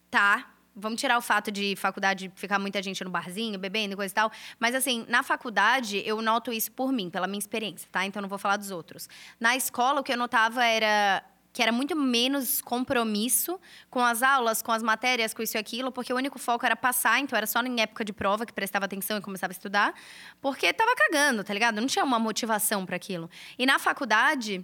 tá 0.10 0.57
Vamos 0.78 1.02
tirar 1.02 1.18
o 1.18 1.22
fato 1.22 1.52
de 1.52 1.76
faculdade 1.76 2.32
ficar 2.36 2.60
muita 2.60 2.82
gente 2.84 3.04
no 3.04 3.10
barzinho, 3.10 3.58
bebendo 3.58 3.94
e 3.94 3.96
coisa 3.96 4.12
e 4.12 4.16
tal. 4.16 4.32
Mas, 4.60 4.76
assim, 4.76 5.06
na 5.10 5.24
faculdade, 5.24 6.04
eu 6.06 6.22
noto 6.22 6.54
isso 6.54 6.72
por 6.72 6.92
mim, 6.92 7.10
pela 7.10 7.26
minha 7.26 7.40
experiência, 7.40 7.90
tá? 7.92 8.06
Então, 8.06 8.22
não 8.22 8.30
vou 8.30 8.38
falar 8.38 8.58
dos 8.58 8.70
outros. 8.70 9.10
Na 9.40 9.56
escola, 9.56 10.02
o 10.02 10.04
que 10.04 10.14
eu 10.14 10.18
notava 10.18 10.64
era 10.64 11.24
que 11.58 11.64
era 11.64 11.72
muito 11.72 11.96
menos 11.96 12.62
compromisso 12.62 13.60
com 13.90 14.00
as 14.00 14.22
aulas, 14.22 14.62
com 14.62 14.72
as 14.72 14.84
matérias, 14.84 15.34
com 15.34 15.42
isso 15.42 15.58
e 15.58 15.60
aquilo, 15.60 15.92
porque 15.92 16.14
o 16.14 16.16
único 16.16 16.38
foco 16.38 16.64
era 16.64 16.76
passar, 16.76 17.20
então 17.20 17.36
era 17.36 17.48
só 17.48 17.60
em 17.64 17.82
época 17.82 18.06
de 18.06 18.14
prova 18.14 18.46
que 18.46 18.54
prestava 18.54 18.86
atenção 18.86 19.18
e 19.18 19.22
começava 19.22 19.50
a 19.50 19.56
estudar, 19.56 19.92
porque 20.40 20.72
tava 20.72 20.94
cagando, 20.96 21.44
tá 21.44 21.52
ligado? 21.52 21.82
Não 21.82 21.88
tinha 21.88 22.06
uma 22.06 22.20
motivação 22.20 22.86
para 22.86 22.96
aquilo. 22.96 23.28
E 23.58 23.66
na 23.66 23.80
faculdade, 23.80 24.64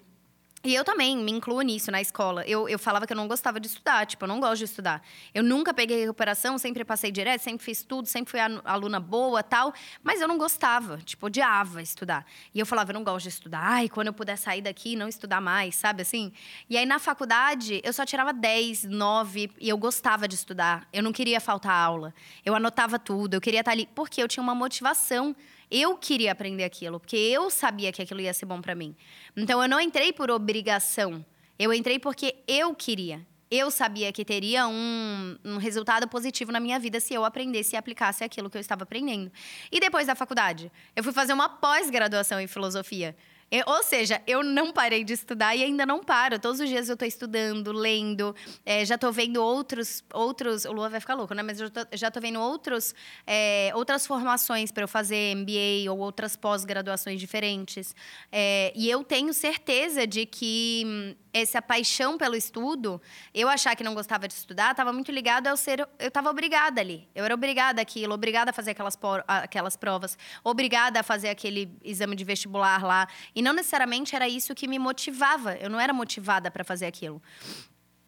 e 0.66 0.74
eu 0.74 0.86
também 0.86 1.18
me 1.18 1.30
incluo 1.30 1.62
nisso 1.62 1.92
na 1.92 2.00
escola. 2.00 2.46
Eu, 2.48 2.70
eu 2.70 2.80
falava 2.80 3.06
que 3.06 3.12
eu 3.12 3.18
não 3.18 3.28
gostava 3.28 3.60
de 3.60 3.68
estudar, 3.68 4.06
tipo, 4.06 4.24
eu 4.24 4.28
não 4.30 4.40
gosto 4.40 4.60
de 4.60 4.64
estudar. 4.64 5.04
Eu 5.34 5.44
nunca 5.44 5.74
peguei 5.74 6.00
recuperação, 6.00 6.58
sempre 6.58 6.86
passei 6.86 7.12
direto, 7.12 7.42
sempre 7.42 7.66
fiz 7.66 7.84
tudo, 7.84 8.08
sempre 8.08 8.32
fui 8.32 8.40
aluna 8.40 8.98
boa 8.98 9.44
tal, 9.44 9.74
mas 10.02 10.22
eu 10.22 10.28
não 10.28 10.38
gostava, 10.38 11.00
tipo, 11.00 11.26
odiava 11.26 11.82
estudar. 11.82 12.26
E 12.56 12.60
eu 12.62 12.66
falava, 12.66 12.92
eu 12.92 12.94
não 12.94 13.04
gosto 13.04 13.24
de 13.24 13.30
estudar, 13.30 13.60
ai, 13.62 13.90
quando 13.90 14.08
eu 14.08 14.14
puder 14.14 14.38
sair 14.38 14.62
daqui 14.62 14.96
não 14.96 15.10
estudar 15.10 15.42
mais, 15.42 15.76
sabe 15.76 16.02
assim? 16.02 16.32
E 16.70 16.78
aí 16.78 16.86
na 16.86 16.98
faculdade 16.98 17.82
eu 17.84 17.92
só 17.92 18.06
tirava 18.06 18.32
10, 18.32 18.86
9 18.86 19.52
e 19.60 19.68
eu 19.68 19.78
gostava 19.78 20.30
de 20.30 20.36
estudar. 20.36 20.88
Eu 20.94 21.04
não 21.04 21.12
queria 21.12 21.42
faltar 21.42 21.74
aula. 21.74 22.14
Eu 22.46 22.56
anotava 22.56 22.98
tudo, 22.98 23.34
eu 23.34 23.42
queria 23.42 23.60
estar 23.60 23.72
ali, 23.72 23.86
porque 23.94 24.24
eu 24.24 24.30
tinha 24.30 24.42
uma 24.42 24.56
motivação 24.56 25.36
eu 25.70 25.98
queria 25.98 26.32
aprender 26.32 26.64
aquilo, 26.64 27.00
porque 27.00 27.16
eu 27.16 27.50
sabia 27.50 27.92
que 27.92 28.02
aquilo 28.02 28.22
ia 28.22 28.34
ser 28.34 28.46
bom 28.46 28.62
para 28.62 28.76
mim. 28.76 28.96
Então 29.36 29.62
eu 29.62 29.68
não 29.68 29.80
entrei 29.80 30.14
por 30.14 30.30
obrigação. 30.30 31.26
Eu 31.58 31.74
entrei 31.74 32.00
porque 32.00 32.36
eu 32.48 32.74
queria. 32.74 33.26
Eu 33.50 33.70
sabia 33.70 34.12
que 34.12 34.26
teria 34.26 34.68
um, 34.68 35.38
um 35.46 35.58
resultado 35.58 36.08
positivo 36.08 36.52
na 36.52 36.60
minha 36.60 36.80
vida 36.80 37.00
se 37.00 37.14
eu 37.14 37.24
aprendesse 37.24 37.76
e 37.76 37.78
aplicasse 37.78 38.24
aquilo 38.24 38.50
que 38.50 38.58
eu 38.58 38.62
estava 38.62 38.82
aprendendo. 38.82 39.32
E 39.72 39.80
depois 39.80 40.08
da 40.08 40.16
faculdade, 40.16 40.72
eu 40.96 41.04
fui 41.04 41.14
fazer 41.14 41.34
uma 41.34 41.48
pós-graduação 41.48 42.40
em 42.40 42.48
filosofia. 42.48 43.16
Eu, 43.54 43.66
ou 43.68 43.84
seja, 43.84 44.20
eu 44.26 44.42
não 44.42 44.74
parei 44.74 45.04
de 45.04 45.14
estudar 45.14 45.56
e 45.56 45.64
ainda 45.64 45.86
não 45.86 46.04
paro. 46.04 46.40
Todos 46.40 46.60
os 46.60 46.68
dias 46.68 46.90
eu 46.90 46.94
estou 46.94 47.08
estudando, 47.08 47.72
lendo, 47.72 48.36
é, 48.66 48.84
já 48.84 48.96
estou 48.96 49.14
vendo 49.14 49.38
outros, 49.38 50.04
outros. 50.12 50.66
O 50.66 50.72
Lua 50.72 50.90
vai 50.90 51.00
ficar 51.00 51.14
louco, 51.14 51.36
né? 51.36 51.44
Mas 51.44 51.62
eu 51.62 51.70
tô, 51.70 51.82
já 51.94 52.08
estou 52.08 52.20
vendo 52.20 52.40
outros, 52.40 52.96
é, 53.28 53.72
outras 53.76 54.08
formações 54.08 54.72
para 54.72 54.86
eu 54.86 54.88
fazer 54.88 55.36
MBA 55.36 55.92
ou 55.92 56.00
outras 56.00 56.36
pós-graduações 56.36 57.20
diferentes. 57.20 57.96
É, 58.32 58.74
e 58.76 58.90
eu 58.90 59.04
tenho 59.04 59.32
certeza 59.32 60.08
de 60.08 60.26
que 60.26 60.82
hum, 60.84 61.16
essa 61.32 61.62
paixão 61.62 62.18
pelo 62.18 62.36
estudo, 62.36 63.00
eu 63.36 63.48
achar 63.48 63.76
que 63.76 63.84
não 63.84 63.94
gostava 63.94 64.28
de 64.28 64.34
estudar, 64.34 64.72
estava 64.72 64.92
muito 64.92 65.12
ligado 65.12 65.46
ao 65.46 65.56
ser. 65.56 65.88
Eu 66.00 66.08
estava 66.08 66.28
obrigada 66.32 66.82
ali. 66.82 67.08
Eu 67.14 67.24
era 67.24 67.36
obrigada 67.36 67.80
aquilo, 67.80 68.16
obrigada 68.16 68.50
a 68.50 68.54
fazer 68.54 68.72
aquelas, 68.72 68.98
aquelas 69.28 69.78
provas, 69.78 70.18
obrigada 70.44 71.02
a 71.02 71.04
fazer 71.04 71.30
aquele 71.30 71.72
exame 71.84 72.16
de 72.16 72.24
vestibular 72.24 72.84
lá. 72.84 73.08
E 73.36 73.43
não 73.44 73.54
necessariamente 73.54 74.16
era 74.16 74.28
isso 74.28 74.56
que 74.56 74.68
me 74.68 74.80
motivava. 74.80 75.56
Eu 75.58 75.70
não 75.70 75.80
era 75.80 75.94
motivada 75.94 76.50
para 76.50 76.64
fazer 76.64 76.86
aquilo. 76.86 77.22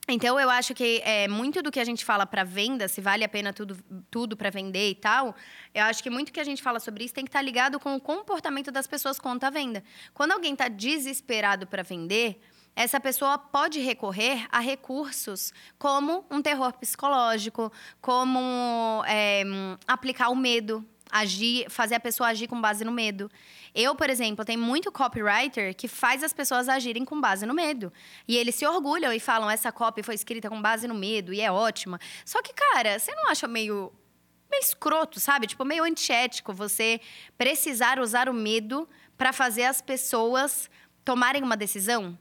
Então, 0.08 0.40
eu 0.40 0.50
acho 0.52 0.76
que 0.76 1.02
é, 1.04 1.28
muito 1.28 1.64
do 1.64 1.72
que 1.72 1.80
a 1.80 1.84
gente 1.84 2.06
fala 2.06 2.28
para 2.28 2.44
venda, 2.44 2.88
se 2.88 3.02
vale 3.02 3.24
a 3.24 3.30
pena 3.30 3.52
tudo, 3.52 3.76
tudo 4.12 4.38
para 4.38 4.52
vender 4.52 4.92
e 4.92 4.96
tal, 4.96 5.36
eu 5.74 5.84
acho 5.84 6.04
que 6.04 6.12
muito 6.12 6.32
que 6.32 6.40
a 6.40 6.44
gente 6.44 6.62
fala 6.62 6.80
sobre 6.80 7.04
isso 7.04 7.14
tem 7.14 7.24
que 7.24 7.30
estar 7.30 7.40
tá 7.40 7.44
ligado 7.44 7.80
com 7.80 7.96
o 7.96 8.00
comportamento 8.00 8.72
das 8.72 8.86
pessoas 8.86 9.18
quanto 9.18 9.46
à 9.46 9.50
venda. 9.50 9.84
Quando 10.14 10.34
alguém 10.34 10.54
está 10.54 10.68
desesperado 10.68 11.66
para 11.66 11.82
vender, 11.82 12.40
essa 12.76 13.00
pessoa 13.00 13.40
pode 13.40 13.80
recorrer 13.80 14.46
a 14.52 14.60
recursos 14.60 15.52
como 15.80 16.24
um 16.30 16.40
terror 16.40 16.74
psicológico, 16.74 17.72
como 18.00 19.04
é, 19.08 19.44
aplicar 19.88 20.30
o 20.30 20.36
medo, 20.36 20.86
agir, 21.16 21.70
fazer 21.70 21.96
a 21.96 22.00
pessoa 22.00 22.30
agir 22.30 22.48
com 22.48 22.60
base 22.60 22.84
no 22.84 22.92
medo. 22.92 23.32
Eu, 23.74 23.96
por 23.96 24.10
exemplo, 24.10 24.44
tenho 24.44 24.60
muito 24.60 24.92
copywriter 24.92 25.74
que 25.76 25.88
faz 25.88 26.24
as 26.24 26.34
pessoas 26.34 26.68
agirem 26.68 27.06
com 27.06 27.20
base 27.20 27.46
no 27.46 27.54
medo. 27.54 27.92
E 28.28 28.36
eles 28.36 28.56
se 28.56 28.66
orgulham 28.66 29.14
e 29.14 29.20
falam: 29.20 29.50
essa 29.50 29.72
copy 29.72 30.04
foi 30.04 30.16
escrita 30.16 30.50
com 30.50 30.62
base 30.62 30.88
no 30.88 30.94
medo 30.94 31.34
e 31.34 31.40
é 31.40 31.52
ótima. 31.52 32.00
Só 32.26 32.42
que, 32.42 32.54
cara, 32.54 33.00
você 33.00 33.14
não 33.16 33.30
acha 33.30 33.48
meio 33.48 33.92
meio 34.52 34.62
escroto, 34.62 35.20
sabe? 35.20 35.48
Tipo, 35.48 35.66
meio 35.66 35.84
antiético 35.84 36.54
você 36.54 37.02
precisar 37.38 38.00
usar 38.00 38.30
o 38.30 38.34
medo 38.34 38.88
para 39.18 39.34
fazer 39.34 39.64
as 39.64 39.82
pessoas 39.82 40.70
tomarem 41.04 41.42
uma 41.42 41.58
decisão? 41.58 42.18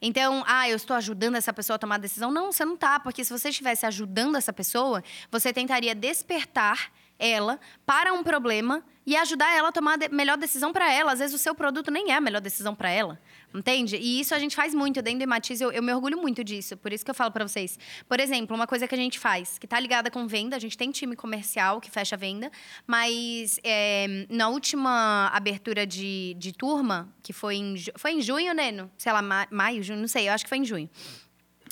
Então, 0.00 0.44
ah, 0.46 0.68
eu 0.68 0.76
estou 0.76 0.94
ajudando 0.96 1.36
essa 1.36 1.52
pessoa 1.52 1.76
a 1.76 1.78
tomar 1.78 1.98
decisão. 1.98 2.30
Não, 2.30 2.52
você 2.52 2.64
não 2.64 2.74
está, 2.74 3.00
porque 3.00 3.24
se 3.24 3.32
você 3.32 3.48
estivesse 3.48 3.86
ajudando 3.86 4.36
essa 4.36 4.52
pessoa, 4.52 5.02
você 5.30 5.52
tentaria 5.52 5.94
despertar 5.94 6.92
ela 7.18 7.58
para 7.86 8.12
um 8.12 8.22
problema 8.22 8.82
e 9.06 9.16
ajudar 9.16 9.54
ela 9.54 9.68
a 9.68 9.72
tomar 9.72 9.98
a 10.02 10.08
melhor 10.08 10.36
decisão 10.36 10.72
para 10.72 10.90
ela. 10.92 11.12
Às 11.12 11.18
vezes 11.18 11.34
o 11.34 11.38
seu 11.38 11.54
produto 11.54 11.90
nem 11.90 12.10
é 12.10 12.16
a 12.16 12.20
melhor 12.20 12.40
decisão 12.40 12.74
para 12.74 12.90
ela. 12.90 13.20
Entende? 13.54 13.96
E 13.96 14.18
isso 14.18 14.34
a 14.34 14.38
gente 14.38 14.56
faz 14.56 14.74
muito 14.74 15.00
dentro 15.00 15.20
do 15.20 15.22
Ematiz, 15.22 15.60
eu, 15.60 15.70
eu 15.70 15.82
me 15.82 15.92
orgulho 15.94 16.20
muito 16.20 16.42
disso, 16.42 16.76
por 16.76 16.92
isso 16.92 17.04
que 17.04 17.10
eu 17.10 17.14
falo 17.14 17.30
para 17.30 17.46
vocês. 17.46 17.78
Por 18.08 18.18
exemplo, 18.18 18.56
uma 18.56 18.66
coisa 18.66 18.88
que 18.88 18.94
a 18.94 18.98
gente 18.98 19.16
faz, 19.16 19.58
que 19.58 19.66
tá 19.66 19.78
ligada 19.78 20.10
com 20.10 20.26
venda, 20.26 20.56
a 20.56 20.58
gente 20.58 20.76
tem 20.76 20.90
time 20.90 21.14
comercial 21.14 21.80
que 21.80 21.88
fecha 21.88 22.16
a 22.16 22.18
venda, 22.18 22.50
mas 22.84 23.60
é, 23.62 24.26
na 24.28 24.48
última 24.48 25.28
abertura 25.32 25.86
de, 25.86 26.34
de 26.36 26.52
turma, 26.52 27.08
que 27.22 27.32
foi 27.32 27.56
em, 27.56 27.76
foi 27.96 28.12
em 28.12 28.20
junho, 28.20 28.52
Neno? 28.52 28.90
Sei 28.98 29.12
lá, 29.12 29.22
maio, 29.50 29.84
junho, 29.84 30.00
não 30.00 30.08
sei, 30.08 30.28
eu 30.28 30.32
acho 30.32 30.44
que 30.44 30.48
foi 30.48 30.58
em 30.58 30.64
junho. 30.64 30.90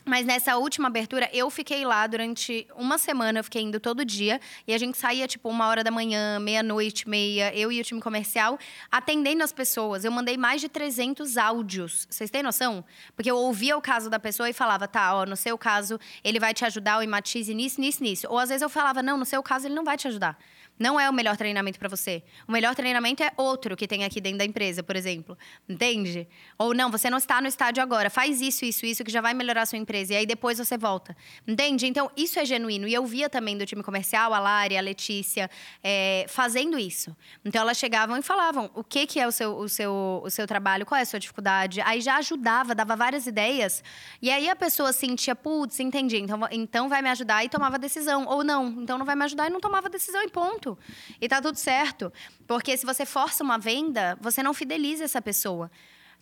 Mas 0.04 0.26
nessa 0.26 0.56
última 0.56 0.88
abertura, 0.88 1.28
eu 1.32 1.48
fiquei 1.48 1.84
lá 1.84 2.06
durante 2.06 2.66
uma 2.76 2.98
semana, 2.98 3.38
eu 3.38 3.44
fiquei 3.44 3.62
indo 3.62 3.78
todo 3.78 4.04
dia. 4.04 4.40
E 4.66 4.74
a 4.74 4.78
gente 4.78 4.98
saía, 4.98 5.28
tipo, 5.28 5.48
uma 5.48 5.68
hora 5.68 5.84
da 5.84 5.90
manhã, 5.90 6.40
meia-noite, 6.40 7.08
meia, 7.08 7.54
eu 7.54 7.70
e 7.70 7.80
o 7.80 7.84
time 7.84 8.00
comercial, 8.00 8.58
atendendo 8.90 9.44
as 9.44 9.52
pessoas. 9.52 10.04
Eu 10.04 10.10
mandei 10.10 10.36
mais 10.36 10.60
de 10.60 10.68
300 10.68 11.36
áudios. 11.36 12.06
Vocês 12.10 12.30
têm 12.30 12.42
noção? 12.42 12.84
Porque 13.14 13.30
eu 13.30 13.36
ouvia 13.36 13.76
o 13.76 13.80
caso 13.80 14.10
da 14.10 14.18
pessoa 14.18 14.50
e 14.50 14.52
falava, 14.52 14.88
tá, 14.88 15.14
ó, 15.14 15.24
no 15.24 15.36
seu 15.36 15.56
caso, 15.56 16.00
ele 16.24 16.40
vai 16.40 16.52
te 16.52 16.64
ajudar, 16.64 16.98
o 16.98 17.02
ematize 17.02 17.54
nisso, 17.54 17.80
nisso, 17.80 18.02
nisso. 18.02 18.26
Ou 18.28 18.38
às 18.38 18.48
vezes 18.48 18.62
eu 18.62 18.68
falava, 18.68 19.02
não, 19.02 19.16
no 19.16 19.24
seu 19.24 19.42
caso, 19.42 19.66
ele 19.66 19.74
não 19.74 19.84
vai 19.84 19.96
te 19.96 20.08
ajudar. 20.08 20.36
Não 20.82 20.98
é 20.98 21.08
o 21.08 21.12
melhor 21.12 21.36
treinamento 21.36 21.78
para 21.78 21.88
você. 21.88 22.24
O 22.48 22.50
melhor 22.50 22.74
treinamento 22.74 23.22
é 23.22 23.30
outro 23.36 23.76
que 23.76 23.86
tem 23.86 24.02
aqui 24.02 24.20
dentro 24.20 24.38
da 24.38 24.44
empresa, 24.44 24.82
por 24.82 24.96
exemplo. 24.96 25.38
Entende? 25.68 26.26
Ou 26.58 26.74
não, 26.74 26.90
você 26.90 27.08
não 27.08 27.18
está 27.18 27.40
no 27.40 27.46
estádio 27.46 27.80
agora. 27.80 28.10
Faz 28.10 28.40
isso, 28.40 28.64
isso, 28.64 28.84
isso, 28.84 29.04
que 29.04 29.10
já 29.12 29.20
vai 29.20 29.32
melhorar 29.32 29.62
a 29.62 29.66
sua 29.66 29.78
empresa. 29.78 30.14
E 30.14 30.16
aí 30.16 30.26
depois 30.26 30.58
você 30.58 30.76
volta. 30.76 31.16
Entende? 31.46 31.86
Então, 31.86 32.10
isso 32.16 32.36
é 32.40 32.44
genuíno. 32.44 32.88
E 32.88 32.94
eu 32.94 33.06
via 33.06 33.30
também 33.30 33.56
do 33.56 33.64
time 33.64 33.80
comercial, 33.80 34.34
a 34.34 34.40
Lari, 34.40 34.76
a 34.76 34.80
Letícia, 34.80 35.48
é, 35.84 36.26
fazendo 36.28 36.76
isso. 36.76 37.16
Então, 37.44 37.62
elas 37.62 37.78
chegavam 37.78 38.16
e 38.18 38.22
falavam 38.22 38.68
o 38.74 38.82
que, 38.82 39.06
que 39.06 39.20
é 39.20 39.28
o 39.28 39.30
seu, 39.30 39.56
o, 39.56 39.68
seu, 39.68 40.20
o 40.24 40.30
seu 40.30 40.48
trabalho, 40.48 40.84
qual 40.84 40.98
é 40.98 41.02
a 41.02 41.06
sua 41.06 41.20
dificuldade. 41.20 41.80
Aí 41.82 42.00
já 42.00 42.16
ajudava, 42.16 42.74
dava 42.74 42.96
várias 42.96 43.28
ideias. 43.28 43.84
E 44.20 44.32
aí 44.32 44.48
a 44.48 44.56
pessoa 44.56 44.92
sentia, 44.92 45.36
putz, 45.36 45.78
entendi. 45.78 46.16
Então, 46.16 46.40
então 46.50 46.88
vai 46.88 47.00
me 47.02 47.10
ajudar 47.10 47.44
e 47.44 47.48
tomava 47.48 47.78
decisão. 47.78 48.26
Ou 48.26 48.42
não, 48.42 48.66
então 48.82 48.98
não 48.98 49.06
vai 49.06 49.14
me 49.14 49.22
ajudar 49.22 49.46
e 49.46 49.50
não 49.50 49.60
tomava 49.60 49.88
decisão 49.88 50.20
e 50.24 50.28
ponto. 50.28 50.71
E 51.20 51.28
tá 51.28 51.40
tudo 51.40 51.56
certo. 51.56 52.12
Porque 52.46 52.76
se 52.76 52.86
você 52.86 53.06
força 53.06 53.42
uma 53.42 53.58
venda, 53.58 54.18
você 54.20 54.42
não 54.42 54.54
fideliza 54.54 55.04
essa 55.04 55.22
pessoa. 55.22 55.70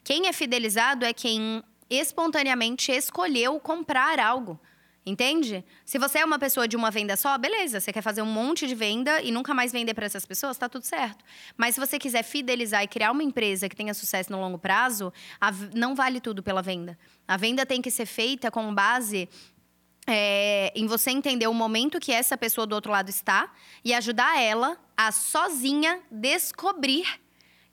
Quem 0.02 0.26
é 0.26 0.32
fidelizado 0.32 1.04
é 1.04 1.12
quem 1.12 1.62
espontaneamente 1.88 2.92
escolheu 2.92 3.58
comprar 3.60 4.18
algo. 4.18 4.58
Entende? 5.04 5.64
Se 5.84 5.98
você 5.98 6.18
é 6.18 6.24
uma 6.24 6.38
pessoa 6.38 6.68
de 6.68 6.76
uma 6.76 6.90
venda 6.90 7.16
só, 7.16 7.36
beleza, 7.38 7.80
você 7.80 7.90
quer 7.90 8.02
fazer 8.02 8.20
um 8.20 8.26
monte 8.26 8.66
de 8.66 8.74
venda 8.74 9.22
e 9.22 9.32
nunca 9.32 9.54
mais 9.54 9.72
vender 9.72 9.94
para 9.94 10.04
essas 10.04 10.26
pessoas, 10.26 10.58
tá 10.58 10.68
tudo 10.68 10.84
certo. 10.84 11.24
Mas 11.56 11.74
se 11.74 11.80
você 11.80 11.98
quiser 11.98 12.22
fidelizar 12.22 12.82
e 12.82 12.86
criar 12.86 13.10
uma 13.10 13.22
empresa 13.22 13.66
que 13.66 13.74
tenha 13.74 13.94
sucesso 13.94 14.30
no 14.30 14.38
longo 14.38 14.58
prazo, 14.58 15.10
não 15.74 15.94
vale 15.94 16.20
tudo 16.20 16.42
pela 16.42 16.60
venda. 16.60 16.98
A 17.26 17.38
venda 17.38 17.64
tem 17.64 17.80
que 17.80 17.90
ser 17.90 18.04
feita 18.04 18.50
com 18.50 18.74
base 18.74 19.26
é, 20.06 20.72
em 20.74 20.86
você 20.86 21.10
entender 21.10 21.46
o 21.46 21.54
momento 21.54 22.00
que 22.00 22.12
essa 22.12 22.36
pessoa 22.36 22.66
do 22.66 22.74
outro 22.74 22.90
lado 22.90 23.08
está 23.08 23.52
e 23.84 23.94
ajudar 23.94 24.40
ela 24.40 24.78
a 24.96 25.12
sozinha 25.12 26.00
descobrir 26.10 27.20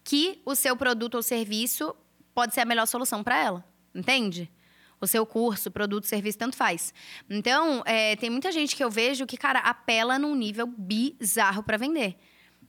que 0.04 0.42
o 0.46 0.56
seu 0.56 0.76
produto 0.76 1.16
ou 1.16 1.24
serviço 1.24 1.96
pode 2.34 2.54
ser 2.54 2.62
a 2.62 2.66
melhor 2.66 2.86
solução 2.86 3.24
para 3.24 3.38
ela. 3.38 3.66
Entende? 3.94 4.50
O 5.02 5.08
seu 5.08 5.26
curso, 5.26 5.70
produto, 5.70 6.06
serviço, 6.06 6.38
tanto 6.38 6.56
faz. 6.56 6.94
Então, 7.30 7.84
é, 7.86 8.16
tem 8.16 8.30
muita 8.30 8.52
gente 8.52 8.76
que 8.76 8.84
eu 8.84 8.90
vejo 8.90 9.26
que, 9.26 9.38
cara, 9.38 9.60
apela 9.60 10.18
num 10.18 10.36
nível 10.36 10.66
bizarro 10.68 11.62
para 11.62 11.78
vender. 11.78 12.16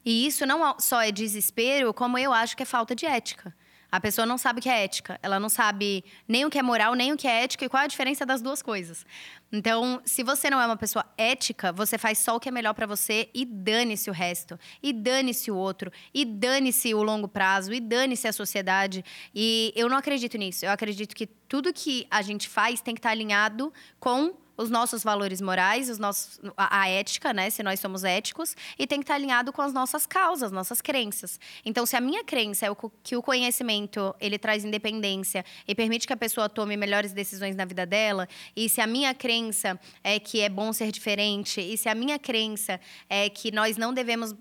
E 0.05 0.27
isso 0.27 0.47
não 0.47 0.79
só 0.79 1.03
é 1.03 1.13
desespero, 1.13 1.93
como 1.95 2.19
eu 2.19 2.33
acho 2.33 2.57
que 2.57 2.63
é 2.63 2.67
falta 2.67 2.95
de 2.95 3.07
ética. 3.07 3.55
A 3.91 4.01
pessoa 4.01 4.27
não 4.27 4.37
sabe 4.37 4.59
o 4.59 4.63
que 4.63 4.69
é 4.69 4.85
ética. 4.85 5.19
Ela 5.23 5.41
não 5.41 5.49
sabe 5.49 6.05
nem 6.27 6.45
o 6.45 6.51
que 6.51 6.59
é 6.59 6.63
moral, 6.63 6.95
nem 6.95 7.13
o 7.13 7.17
que 7.17 7.27
é 7.27 7.45
ética 7.45 7.65
e 7.65 7.69
qual 7.69 7.83
a 7.83 7.87
diferença 7.87 8.27
das 8.27 8.43
duas 8.43 8.61
coisas. 8.61 9.07
Então, 9.51 10.01
se 10.05 10.23
você 10.23 10.51
não 10.51 10.61
é 10.61 10.67
uma 10.67 10.77
pessoa 10.77 11.07
ética, 11.17 11.73
você 11.73 11.97
faz 11.97 12.19
só 12.19 12.37
o 12.37 12.41
que 12.41 12.51
é 12.51 12.53
melhor 12.53 12.75
para 12.75 12.87
você 12.87 13.31
e 13.33 13.47
dane-se 13.47 14.11
o 14.11 14.13
resto. 14.13 14.59
E 14.83 14.93
dane-se 14.93 15.51
o 15.51 15.57
outro. 15.57 15.91
E 16.13 16.25
dane-se 16.25 16.93
o 16.93 17.03
longo 17.03 17.27
prazo. 17.27 17.73
E 17.73 17.81
dane-se 17.81 18.29
a 18.29 18.33
sociedade. 18.33 19.03
E 19.35 19.73
eu 19.75 19.89
não 19.89 19.97
acredito 19.97 20.37
nisso. 20.37 20.67
Eu 20.67 20.71
acredito 20.71 21.17
que 21.17 21.27
tudo 21.27 21.73
que 21.73 22.07
a 22.11 22.21
gente 22.21 22.47
faz 22.47 22.83
tem 22.83 22.95
que 22.95 22.99
estar 22.99 23.11
alinhado 23.11 23.73
com 23.99 24.35
os 24.59 24.69
nossos 24.69 25.05
valores 25.05 25.41
morais, 25.41 25.89
os 25.89 25.99
nossos, 25.99 26.41
a, 26.57 26.83
a, 26.83 26.89
ética, 26.89 27.33
né? 27.33 27.49
Se 27.49 27.63
nós 27.63 27.79
somos 27.79 28.03
éticos, 28.03 28.57
e 28.77 28.87
tem 28.87 28.99
que 28.99 29.05
estar 29.05 29.15
alinhado 29.15 29.53
com 29.53 29.63
as 29.63 29.73
nossas 29.73 30.05
causas, 30.05 30.51
nossas 30.51 30.81
crenças. 30.81 31.39
Então, 31.65 31.87
se 31.87 31.97
a 31.97 32.01
minha 32.01 32.25
crença 32.25 32.67
é 32.67 32.71
o, 32.71 32.77
que 32.77 33.17
o 33.17 33.23
conhecimento 33.23 34.15
ele 34.21 34.37
traz 34.37 34.65
independência 34.65 35.45
e 35.67 35.75
permite 35.75 36.07
que 36.07 36.13
a 36.13 36.17
pessoa 36.17 36.49
tome 36.49 36.77
melhores 36.77 37.13
decisões 37.13 37.55
na 37.55 37.65
vida 37.65 37.87
dela, 37.87 38.29
e 38.57 38.69
se 38.69 38.81
a 38.81 38.87
minha 38.87 39.15
crença 39.15 39.79
é 40.03 40.19
que 40.19 40.41
é 40.41 40.49
bom 40.49 40.73
ser 40.73 40.91
diferente, 40.91 41.61
e 41.61 41.79
se 41.79 41.89
a 41.89 41.95
minha 41.95 42.19
crença 42.19 42.81
é 43.09 43.31
que 43.31 43.53
nós 43.53 43.77
não 43.77 43.95
devemos 43.95 44.35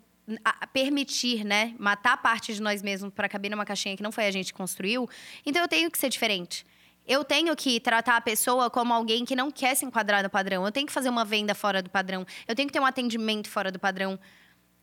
permitir, 0.73 1.45
né, 1.45 1.73
matar 1.79 2.17
parte 2.17 2.53
de 2.53 2.61
nós 2.61 2.81
mesmos 2.81 3.13
para 3.13 3.29
caber 3.29 3.49
numa 3.49 3.63
caixinha 3.63 3.95
que 3.95 4.03
não 4.03 4.11
foi 4.11 4.25
a 4.25 4.31
gente 4.31 4.51
que 4.51 4.57
construiu, 4.57 5.07
então 5.45 5.61
eu 5.61 5.67
tenho 5.67 5.89
que 5.89 5.97
ser 5.97 6.09
diferente. 6.09 6.65
Eu 7.07 7.23
tenho 7.23 7.55
que 7.55 7.79
tratar 7.79 8.17
a 8.17 8.21
pessoa 8.21 8.69
como 8.69 8.93
alguém 8.93 9.23
que 9.23 9.35
não 9.35 9.49
quer 9.49 9.75
se 9.75 9.85
enquadrar 9.85 10.21
no 10.21 10.29
padrão. 10.29 10.65
Eu 10.65 10.71
tenho 10.71 10.85
que 10.85 10.91
fazer 10.91 11.09
uma 11.09 11.23
venda 11.23 11.55
fora 11.55 11.81
do 11.81 11.89
padrão. 11.89 12.25
Eu 12.45 12.53
tenho 12.53 12.67
que 12.67 12.73
ter 12.73 12.81
um 12.81 12.85
atendimento 12.85 13.49
fora 13.49 13.71
do 13.71 13.79
padrão. 13.79 14.19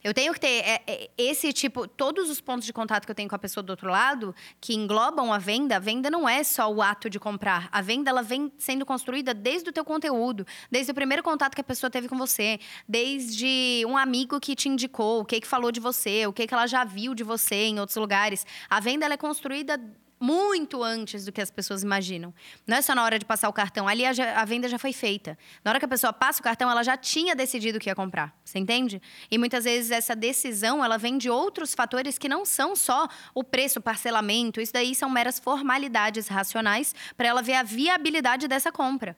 Eu 0.05 0.13
tenho 0.13 0.35
que 0.35 0.41
ter 0.41 0.47
é, 0.47 0.83
é, 0.87 1.11
esse 1.17 1.51
tipo, 1.51 1.89
todos 1.89 2.29
os 2.29 2.39
pontos 2.39 2.67
de 2.67 2.75
contato 2.75 3.07
que 3.07 3.11
eu 3.11 3.15
tenho 3.15 3.27
com 3.27 3.35
a 3.35 3.39
pessoa 3.39 3.65
do 3.65 3.71
outro 3.71 3.91
lado, 3.91 4.35
que 4.61 4.75
englobam 4.75 5.33
a 5.33 5.39
venda, 5.39 5.77
a 5.77 5.79
venda 5.79 6.11
não 6.11 6.29
é 6.29 6.45
só 6.45 6.71
o 6.71 6.83
ato 6.83 7.09
de 7.09 7.19
comprar. 7.19 7.71
A 7.73 7.81
venda 7.81 8.11
ela 8.11 8.23
vem 8.23 8.53
sendo 8.59 8.85
construída 8.85 9.33
desde 9.33 9.71
o 9.71 9.73
teu 9.73 9.83
conteúdo, 9.83 10.47
desde 10.71 10.93
o 10.93 10.95
primeiro 10.95 11.23
contato 11.23 11.55
que 11.55 11.63
a 11.63 11.65
pessoa 11.65 11.91
teve 11.91 12.07
com 12.07 12.19
você, 12.19 12.61
desde 12.87 13.83
um 13.89 13.97
amigo 13.97 14.39
que 14.39 14.55
te 14.55 14.69
indicou, 14.69 15.21
o 15.21 15.25
que 15.25 15.41
que 15.41 15.47
falou 15.47 15.73
de 15.73 15.81
você, 15.81 16.27
o 16.27 16.35
que 16.35 16.47
que 16.47 16.53
ela 16.53 16.67
já 16.67 16.85
viu 16.85 17.15
de 17.15 17.25
você 17.25 17.65
em 17.65 17.81
outros 17.81 17.97
lugares. 17.97 18.47
A 18.69 18.81
venda 18.81 19.07
ela 19.07 19.15
é 19.15 19.19
construída 19.19 19.81
muito 20.25 20.83
antes 20.83 21.27
do 21.27 21.33
que 21.33 21.43
as 21.43 21.51
pessoas 21.51 21.83
imaginam. 21.83 22.33
Não 22.67 22.79
é 22.79 22.83
só 22.83 22.95
na 22.95 23.05
hora 23.05 23.19
de 23.19 23.27
passar 23.27 23.47
o 23.51 23.53
cartão. 23.53 23.87
Ali 23.87 24.07
a, 24.07 24.13
a, 24.41 24.45
venda 24.47 24.67
já 24.71 24.79
foi 24.79 24.93
feita. 24.93 25.37
Na 25.63 25.71
hora 25.71 25.79
que 25.79 25.85
a 25.85 25.89
pessoa 25.89 26.15
passa 26.15 26.41
o 26.41 26.43
cartão, 26.43 26.71
ela 26.71 26.83
já 26.83 26.97
tinha 26.97 27.37
decidido 27.37 27.77
o 27.77 27.81
que 27.81 27.91
ia 27.91 27.95
comprar. 27.95 28.35
Você 28.43 28.59
entende? 28.59 29.03
E 29.31 29.37
muitas 29.37 29.65
vezes 29.65 29.91
essa 29.91 30.17
decisão 30.17 30.83
ela 30.83 30.97
vem 30.97 31.19
de 31.19 31.29
outros 31.29 31.75
fatores 31.75 32.17
que 32.17 32.27
não 32.27 32.47
são 32.47 32.75
só 32.75 33.07
o 33.35 33.45
preço, 33.45 33.81
o 33.81 33.83
parcelamento. 33.83 34.63
Isso 34.63 34.73
daí 34.73 34.95
são 34.95 35.11
meras 35.11 35.39
formalidades 35.39 36.27
racionais 36.27 36.95
para 37.19 37.29
ela 37.29 37.43
ver 37.43 37.57
a 37.57 37.63
viabilidade 37.63 38.49
dessa 38.49 38.73
compra. 38.73 39.15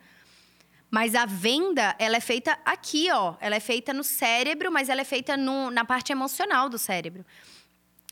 Mas 0.91 1.15
a 1.15 1.25
venda, 1.25 1.95
ela 2.01 2.17
é 2.17 2.21
feita 2.21 2.59
aqui, 2.65 3.09
ó. 3.13 3.37
Ela 3.41 3.55
é 3.55 3.61
feita 3.61 3.93
no 3.93 4.03
cérebro, 4.03 4.73
mas 4.73 4.89
ela 4.89 5.03
é 5.03 5.05
feita 5.05 5.37
no, 5.37 5.71
na 5.71 5.85
parte 5.85 6.11
emocional 6.11 6.69
do 6.69 6.79
cérebro 6.79 7.25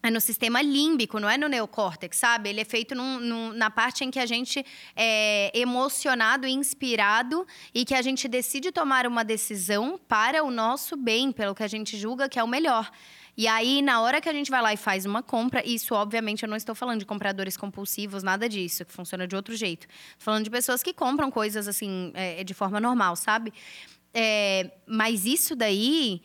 é 0.04 0.10
no 0.10 0.20
sistema 0.20 0.60
límbico, 0.60 1.18
não 1.18 1.30
é 1.30 1.38
no 1.38 1.48
neocórtex, 1.48 2.18
sabe? 2.18 2.50
Ele 2.50 2.60
é 2.60 2.64
feito 2.64 2.94
num, 2.94 3.18
num, 3.18 3.52
na 3.54 3.70
parte 3.70 4.04
em 4.04 4.10
que 4.10 4.18
a 4.18 4.26
gente 4.26 4.64
é 4.94 5.50
emocionado 5.58 6.46
inspirado 6.46 7.46
e 7.72 7.86
que 7.86 7.94
a 7.94 8.02
gente 8.02 8.28
decide 8.28 8.70
tomar 8.70 9.06
uma 9.06 9.24
decisão 9.24 9.98
para 10.06 10.44
o 10.44 10.50
nosso 10.50 10.94
bem, 10.94 11.32
pelo 11.32 11.54
que 11.54 11.62
a 11.62 11.66
gente 11.66 11.96
julga 11.96 12.28
que 12.28 12.38
é 12.38 12.44
o 12.44 12.46
melhor. 12.46 12.90
E 13.34 13.48
aí, 13.48 13.80
na 13.80 14.02
hora 14.02 14.20
que 14.20 14.28
a 14.28 14.32
gente 14.32 14.50
vai 14.50 14.60
lá 14.60 14.74
e 14.74 14.76
faz 14.76 15.06
uma 15.06 15.22
compra, 15.22 15.66
isso, 15.66 15.94
obviamente, 15.94 16.42
eu 16.42 16.48
não 16.50 16.56
estou 16.56 16.74
falando 16.74 17.00
de 17.00 17.06
compradores 17.06 17.56
compulsivos, 17.56 18.22
nada 18.22 18.46
disso, 18.46 18.84
que 18.84 18.92
funciona 18.92 19.26
de 19.26 19.34
outro 19.34 19.56
jeito. 19.56 19.86
Estou 19.86 20.20
falando 20.26 20.44
de 20.44 20.50
pessoas 20.50 20.82
que 20.82 20.92
compram 20.92 21.30
coisas 21.30 21.66
assim, 21.66 22.12
é, 22.14 22.44
de 22.44 22.52
forma 22.52 22.78
normal, 22.78 23.16
sabe? 23.16 23.54
É, 24.12 24.70
mas 24.86 25.24
isso 25.24 25.56
daí 25.56 26.20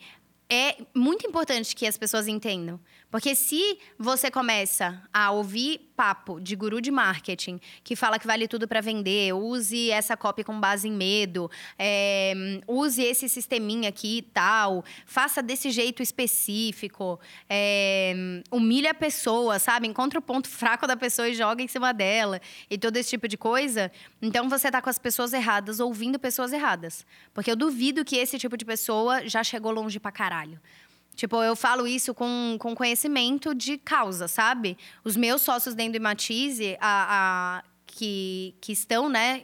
é 0.50 0.76
muito 0.94 1.26
importante 1.26 1.74
que 1.76 1.86
as 1.86 1.96
pessoas 1.96 2.26
entendam. 2.26 2.78
Porque 3.10 3.34
se 3.34 3.78
você 3.98 4.30
começa 4.30 5.02
a 5.12 5.32
ouvir 5.32 5.90
papo 5.96 6.40
de 6.40 6.54
guru 6.54 6.80
de 6.80 6.90
marketing 6.90 7.60
que 7.82 7.94
fala 7.96 8.18
que 8.18 8.26
vale 8.26 8.46
tudo 8.46 8.68
para 8.68 8.80
vender, 8.80 9.34
use 9.34 9.90
essa 9.90 10.16
copy 10.16 10.44
com 10.44 10.58
base 10.58 10.88
em 10.88 10.92
medo, 10.92 11.50
é, 11.78 12.32
use 12.66 13.02
esse 13.02 13.28
sisteminha 13.28 13.88
aqui 13.88 14.18
e 14.18 14.22
tal, 14.22 14.84
faça 15.04 15.42
desse 15.42 15.70
jeito 15.70 16.02
específico, 16.02 17.18
é, 17.48 18.14
humilha 18.50 18.92
a 18.92 18.94
pessoa, 18.94 19.58
sabe? 19.58 19.88
Encontra 19.88 20.18
o 20.18 20.22
ponto 20.22 20.48
fraco 20.48 20.86
da 20.86 20.96
pessoa 20.96 21.28
e 21.28 21.34
joga 21.34 21.62
em 21.62 21.68
cima 21.68 21.92
dela 21.92 22.40
e 22.70 22.78
todo 22.78 22.96
esse 22.96 23.10
tipo 23.10 23.26
de 23.26 23.36
coisa. 23.36 23.90
Então 24.22 24.48
você 24.48 24.70
tá 24.70 24.80
com 24.80 24.88
as 24.88 24.98
pessoas 24.98 25.32
erradas, 25.32 25.80
ouvindo 25.80 26.18
pessoas 26.18 26.52
erradas. 26.52 27.04
Porque 27.34 27.50
eu 27.50 27.56
duvido 27.56 28.04
que 28.04 28.16
esse 28.16 28.38
tipo 28.38 28.56
de 28.56 28.64
pessoa 28.64 29.28
já 29.28 29.42
chegou 29.42 29.72
longe 29.72 29.98
pra 29.98 30.12
caralho. 30.12 30.60
Tipo, 31.20 31.42
eu 31.42 31.54
falo 31.54 31.86
isso 31.86 32.14
com, 32.14 32.56
com 32.58 32.74
conhecimento 32.74 33.54
de 33.54 33.76
causa, 33.76 34.26
sabe? 34.26 34.78
Os 35.04 35.18
meus 35.18 35.42
sócios 35.42 35.74
dentro 35.74 35.92
do 35.92 35.96
Imatize, 35.96 36.78
a, 36.80 37.58
a, 37.60 37.64
que, 37.86 38.54
que 38.58 38.72
estão, 38.72 39.06
né, 39.06 39.42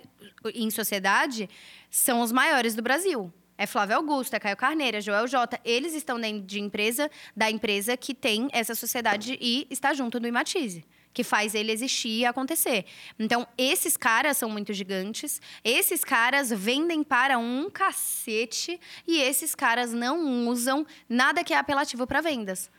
em 0.54 0.70
sociedade, 0.70 1.50
são 1.90 2.22
os 2.22 2.32
maiores 2.32 2.74
do 2.74 2.80
Brasil. 2.80 3.30
É 3.58 3.66
Flávio 3.66 3.96
Augusto, 3.96 4.32
é 4.32 4.40
Caio 4.40 4.56
Carneiro, 4.56 4.96
é 4.96 5.00
Joel 5.02 5.26
J. 5.26 5.60
Eles 5.66 5.92
estão 5.92 6.18
dentro 6.18 6.46
de 6.46 6.58
empresa, 6.58 7.10
da 7.36 7.50
empresa 7.50 7.94
que 7.94 8.14
tem 8.14 8.48
essa 8.52 8.74
sociedade 8.74 9.36
e 9.38 9.66
está 9.68 9.92
junto 9.92 10.18
do 10.18 10.26
Imatize 10.26 10.82
que 11.16 11.24
faz 11.24 11.54
ele 11.54 11.72
existir 11.72 12.18
e 12.18 12.26
acontecer. 12.26 12.84
Então, 13.18 13.48
esses 13.56 13.96
caras 13.96 14.36
são 14.36 14.50
muito 14.50 14.74
gigantes, 14.74 15.40
esses 15.64 16.04
caras 16.04 16.50
vendem 16.50 17.02
para 17.02 17.38
um 17.38 17.70
cacete 17.70 18.78
e 19.08 19.18
esses 19.18 19.54
caras 19.54 19.94
não 19.94 20.46
usam 20.46 20.86
nada 21.08 21.42
que 21.42 21.54
é 21.54 21.56
apelativo 21.56 22.06
para 22.06 22.20
vendas 22.20 22.70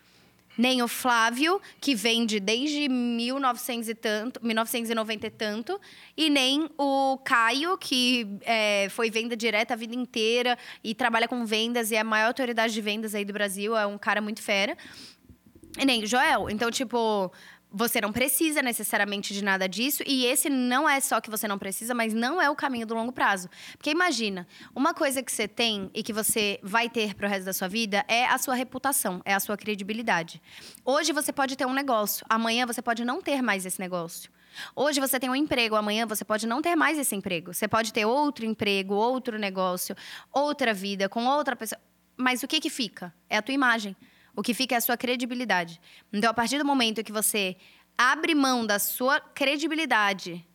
nem 0.58 0.82
o 0.82 0.88
Flávio, 0.88 1.62
que 1.80 1.94
vende 1.94 2.40
desde 2.40 2.90
1900 2.90 3.90
e 3.90 3.94
tanto, 3.94 4.44
1990 4.44 5.28
e 5.28 5.30
tanto, 5.30 5.80
e 6.18 6.32
nem 6.32 6.68
o 6.76 7.20
Caio, 7.24 7.78
que 7.78 8.26
é, 8.42 8.88
foi 8.90 9.12
venda 9.12 9.38
direta 9.38 9.76
a 9.76 9.78
vida 9.78 9.94
inteira 9.94 10.58
e 10.84 10.96
trabalha 10.96 11.28
com 11.28 11.46
vendas 11.46 11.92
e 11.92 11.96
é 11.96 12.00
a 12.00 12.04
maior 12.04 12.26
autoridade 12.30 12.74
de 12.74 12.82
vendas 12.82 13.14
aí 13.14 13.24
do 13.24 13.34
Brasil, 13.34 13.78
é 13.78 13.86
um 13.86 14.00
cara 14.00 14.20
muito 14.20 14.42
fera. 14.42 14.76
E 15.80 15.86
nem 15.86 16.04
o 16.04 16.08
Joel. 16.08 16.50
Então, 16.50 16.72
tipo, 16.72 17.32
você 17.72 18.00
não 18.00 18.12
precisa 18.12 18.62
necessariamente 18.62 19.34
de 19.34 19.44
nada 19.44 19.68
disso, 19.68 20.04
e 20.06 20.26
esse 20.26 20.50
não 20.50 20.88
é 20.88 21.00
só 21.00 21.20
que 21.20 21.30
você 21.30 21.48
não 21.48 21.60
precisa, 21.60 21.94
mas 21.94 22.14
não 22.14 22.42
é 22.42 22.50
o 22.50 22.56
caminho 22.56 22.88
do 22.88 22.94
longo 22.94 23.12
prazo. 23.12 23.50
Porque 23.78 23.90
imagina, 23.92 24.48
uma 24.76 24.94
coisa 24.94 25.22
que 25.22 25.32
você 25.32 25.48
tem 25.48 25.90
e 25.94 26.02
que 26.02 26.14
você 26.14 26.60
vai 26.64 26.90
ter 26.90 27.14
pro 27.14 27.28
resto 27.28 27.46
da 27.46 27.54
sua 27.54 27.68
vida 27.68 28.06
é 28.08 28.26
a 28.26 28.38
sua 28.38 28.56
reputação, 28.56 29.22
é 29.26 29.34
a 29.34 29.40
sua 29.40 29.58
credibilidade. 29.58 30.42
Hoje 30.86 31.12
você 31.12 31.34
pode 31.34 31.56
ter 31.56 31.66
um 31.66 31.74
negócio, 31.74 32.26
amanhã 32.30 32.66
você 32.66 32.82
pode 32.82 33.04
não 33.04 33.22
ter 33.22 33.42
mais 33.42 33.66
esse 33.66 33.80
negócio. 33.80 34.32
Hoje 34.76 35.00
você 35.00 35.20
tem 35.20 35.30
um 35.30 35.36
emprego, 35.36 35.76
amanhã 35.76 36.06
você 36.06 36.26
pode 36.26 36.48
não 36.48 36.62
ter 36.62 36.76
mais 36.76 36.98
esse 36.98 37.16
emprego. 37.16 37.54
Você 37.54 37.68
pode 37.68 37.94
ter 37.94 38.06
outro 38.06 38.46
emprego, 38.46 38.96
outro 38.96 39.38
negócio, 39.38 39.96
outra 40.34 40.74
vida 40.74 41.08
com 41.08 41.26
outra 41.26 41.56
pessoa. 41.56 41.80
Mas 42.16 42.42
o 42.42 42.48
que 42.48 42.60
que 42.60 42.70
fica? 42.70 43.14
É 43.30 43.38
a 43.38 43.42
tua 43.42 43.54
imagem. 43.54 43.96
O 44.38 44.44
que 44.44 44.54
fica 44.54 44.76
é 44.76 44.78
a 44.78 44.82
sua 44.82 44.96
credibilidade. 44.96 45.82
Então, 46.14 46.30
a 46.30 46.34
partir 46.34 46.60
do 46.60 46.64
momento 46.64 47.04
que 47.04 47.12
você 47.12 47.58
abre 47.98 48.36
mão 48.36 48.64
da 48.64 48.78
sua 48.78 49.20
credibilidade, 49.20 50.48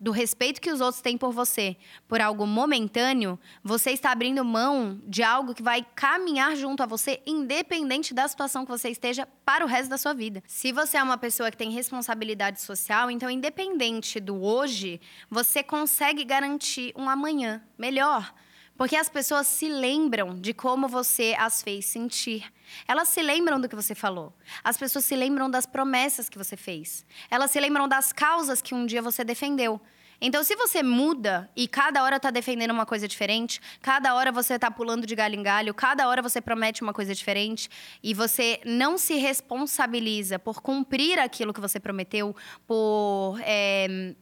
do 0.00 0.10
respeito 0.10 0.58
que 0.58 0.70
os 0.70 0.80
outros 0.80 1.02
têm 1.02 1.18
por 1.18 1.32
você, 1.32 1.76
por 2.08 2.18
algo 2.18 2.46
momentâneo, 2.46 3.38
você 3.62 3.90
está 3.90 4.10
abrindo 4.10 4.42
mão 4.42 4.98
de 5.06 5.22
algo 5.22 5.54
que 5.54 5.62
vai 5.62 5.86
caminhar 5.94 6.56
junto 6.56 6.82
a 6.82 6.86
você, 6.86 7.20
independente 7.26 8.14
da 8.14 8.26
situação 8.26 8.64
que 8.64 8.70
você 8.70 8.88
esteja, 8.88 9.28
para 9.44 9.66
o 9.66 9.68
resto 9.68 9.90
da 9.90 9.98
sua 9.98 10.14
vida. 10.14 10.42
Se 10.46 10.72
você 10.72 10.96
é 10.96 11.02
uma 11.02 11.18
pessoa 11.18 11.50
que 11.50 11.58
tem 11.58 11.70
responsabilidade 11.70 12.62
social, 12.62 13.10
então, 13.10 13.28
independente 13.28 14.18
do 14.18 14.42
hoje, 14.42 14.98
você 15.30 15.62
consegue 15.62 16.24
garantir 16.24 16.90
um 16.96 17.06
amanhã 17.06 17.62
melhor. 17.76 18.32
Porque 18.76 18.96
as 18.96 19.08
pessoas 19.08 19.46
se 19.46 19.68
lembram 19.68 20.38
de 20.38 20.52
como 20.52 20.86
você 20.86 21.34
as 21.38 21.62
fez 21.62 21.86
sentir. 21.86 22.52
Elas 22.86 23.08
se 23.08 23.22
lembram 23.22 23.60
do 23.60 23.68
que 23.68 23.76
você 23.76 23.94
falou. 23.94 24.34
As 24.62 24.76
pessoas 24.76 25.04
se 25.04 25.16
lembram 25.16 25.48
das 25.48 25.66
promessas 25.66 26.28
que 26.28 26.36
você 26.36 26.56
fez. 26.56 27.04
Elas 27.30 27.50
se 27.50 27.58
lembram 27.58 27.88
das 27.88 28.12
causas 28.12 28.60
que 28.60 28.74
um 28.74 28.84
dia 28.84 29.00
você 29.00 29.24
defendeu. 29.24 29.80
Então, 30.20 30.42
se 30.42 30.56
você 30.56 30.82
muda 30.82 31.50
e 31.54 31.68
cada 31.68 32.02
hora 32.02 32.16
está 32.16 32.30
defendendo 32.30 32.70
uma 32.70 32.86
coisa 32.86 33.06
diferente, 33.06 33.60
cada 33.82 34.14
hora 34.14 34.32
você 34.32 34.54
está 34.54 34.70
pulando 34.70 35.06
de 35.06 35.14
galho 35.14 35.34
em 35.34 35.42
galho, 35.42 35.74
cada 35.74 36.08
hora 36.08 36.22
você 36.22 36.40
promete 36.40 36.82
uma 36.82 36.92
coisa 36.92 37.14
diferente 37.14 37.68
e 38.02 38.14
você 38.14 38.60
não 38.64 38.96
se 38.96 39.16
responsabiliza 39.16 40.38
por 40.38 40.62
cumprir 40.62 41.18
aquilo 41.18 41.52
que 41.52 41.60
você 41.60 41.78
prometeu, 41.78 42.34
por 42.66 43.38
é, 43.42 44.14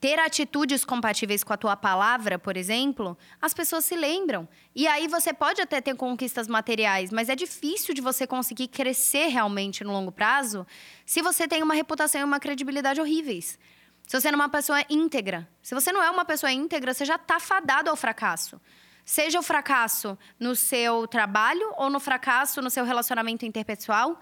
ter 0.00 0.18
atitudes 0.18 0.84
compatíveis 0.84 1.42
com 1.42 1.52
a 1.52 1.56
tua 1.56 1.76
palavra, 1.76 2.38
por 2.38 2.56
exemplo, 2.56 3.18
as 3.40 3.52
pessoas 3.52 3.84
se 3.84 3.96
lembram. 3.96 4.48
E 4.74 4.86
aí 4.86 5.08
você 5.08 5.32
pode 5.32 5.60
até 5.60 5.80
ter 5.80 5.96
conquistas 5.96 6.46
materiais, 6.46 7.10
mas 7.10 7.28
é 7.28 7.34
difícil 7.34 7.94
de 7.94 8.00
você 8.00 8.26
conseguir 8.26 8.68
crescer 8.68 9.26
realmente 9.26 9.82
no 9.82 9.92
longo 9.92 10.12
prazo 10.12 10.66
se 11.04 11.20
você 11.20 11.48
tem 11.48 11.62
uma 11.62 11.74
reputação 11.74 12.20
e 12.20 12.24
uma 12.24 12.38
credibilidade 12.38 13.00
horríveis. 13.00 13.58
Se 14.06 14.18
você 14.18 14.30
não 14.30 14.38
é 14.38 14.42
uma 14.42 14.48
pessoa 14.48 14.82
íntegra. 14.88 15.48
Se 15.62 15.74
você 15.74 15.92
não 15.92 16.02
é 16.02 16.10
uma 16.10 16.24
pessoa 16.24 16.50
íntegra, 16.50 16.94
você 16.94 17.04
já 17.04 17.16
está 17.16 17.38
fadado 17.40 17.90
ao 17.90 17.96
fracasso. 17.96 18.60
Seja 19.04 19.38
o 19.38 19.42
fracasso 19.42 20.16
no 20.38 20.54
seu 20.54 21.08
trabalho 21.08 21.74
ou 21.76 21.90
no 21.90 21.98
fracasso 21.98 22.62
no 22.62 22.70
seu 22.70 22.84
relacionamento 22.84 23.44
interpessoal, 23.44 24.20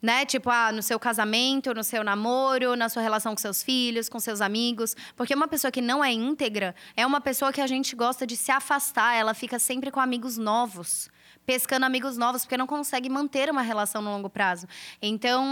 né? 0.00 0.24
Tipo, 0.24 0.50
ah, 0.50 0.72
no 0.72 0.82
seu 0.82 0.98
casamento, 0.98 1.74
no 1.74 1.84
seu 1.84 2.02
namoro, 2.02 2.76
na 2.76 2.88
sua 2.88 3.02
relação 3.02 3.34
com 3.34 3.40
seus 3.40 3.62
filhos, 3.62 4.08
com 4.08 4.18
seus 4.18 4.40
amigos. 4.40 4.96
Porque 5.16 5.34
uma 5.34 5.48
pessoa 5.48 5.70
que 5.70 5.80
não 5.80 6.02
é 6.02 6.12
íntegra 6.12 6.74
é 6.96 7.06
uma 7.06 7.20
pessoa 7.20 7.52
que 7.52 7.60
a 7.60 7.66
gente 7.66 7.94
gosta 7.94 8.26
de 8.26 8.36
se 8.36 8.50
afastar. 8.50 9.14
Ela 9.14 9.34
fica 9.34 9.58
sempre 9.58 9.90
com 9.90 10.00
amigos 10.00 10.38
novos. 10.38 11.10
Pescando 11.46 11.84
amigos 11.84 12.16
novos, 12.16 12.42
porque 12.42 12.56
não 12.56 12.66
consegue 12.66 13.08
manter 13.08 13.50
uma 13.50 13.62
relação 13.62 14.00
no 14.00 14.10
longo 14.10 14.30
prazo. 14.30 14.68
Então, 15.00 15.44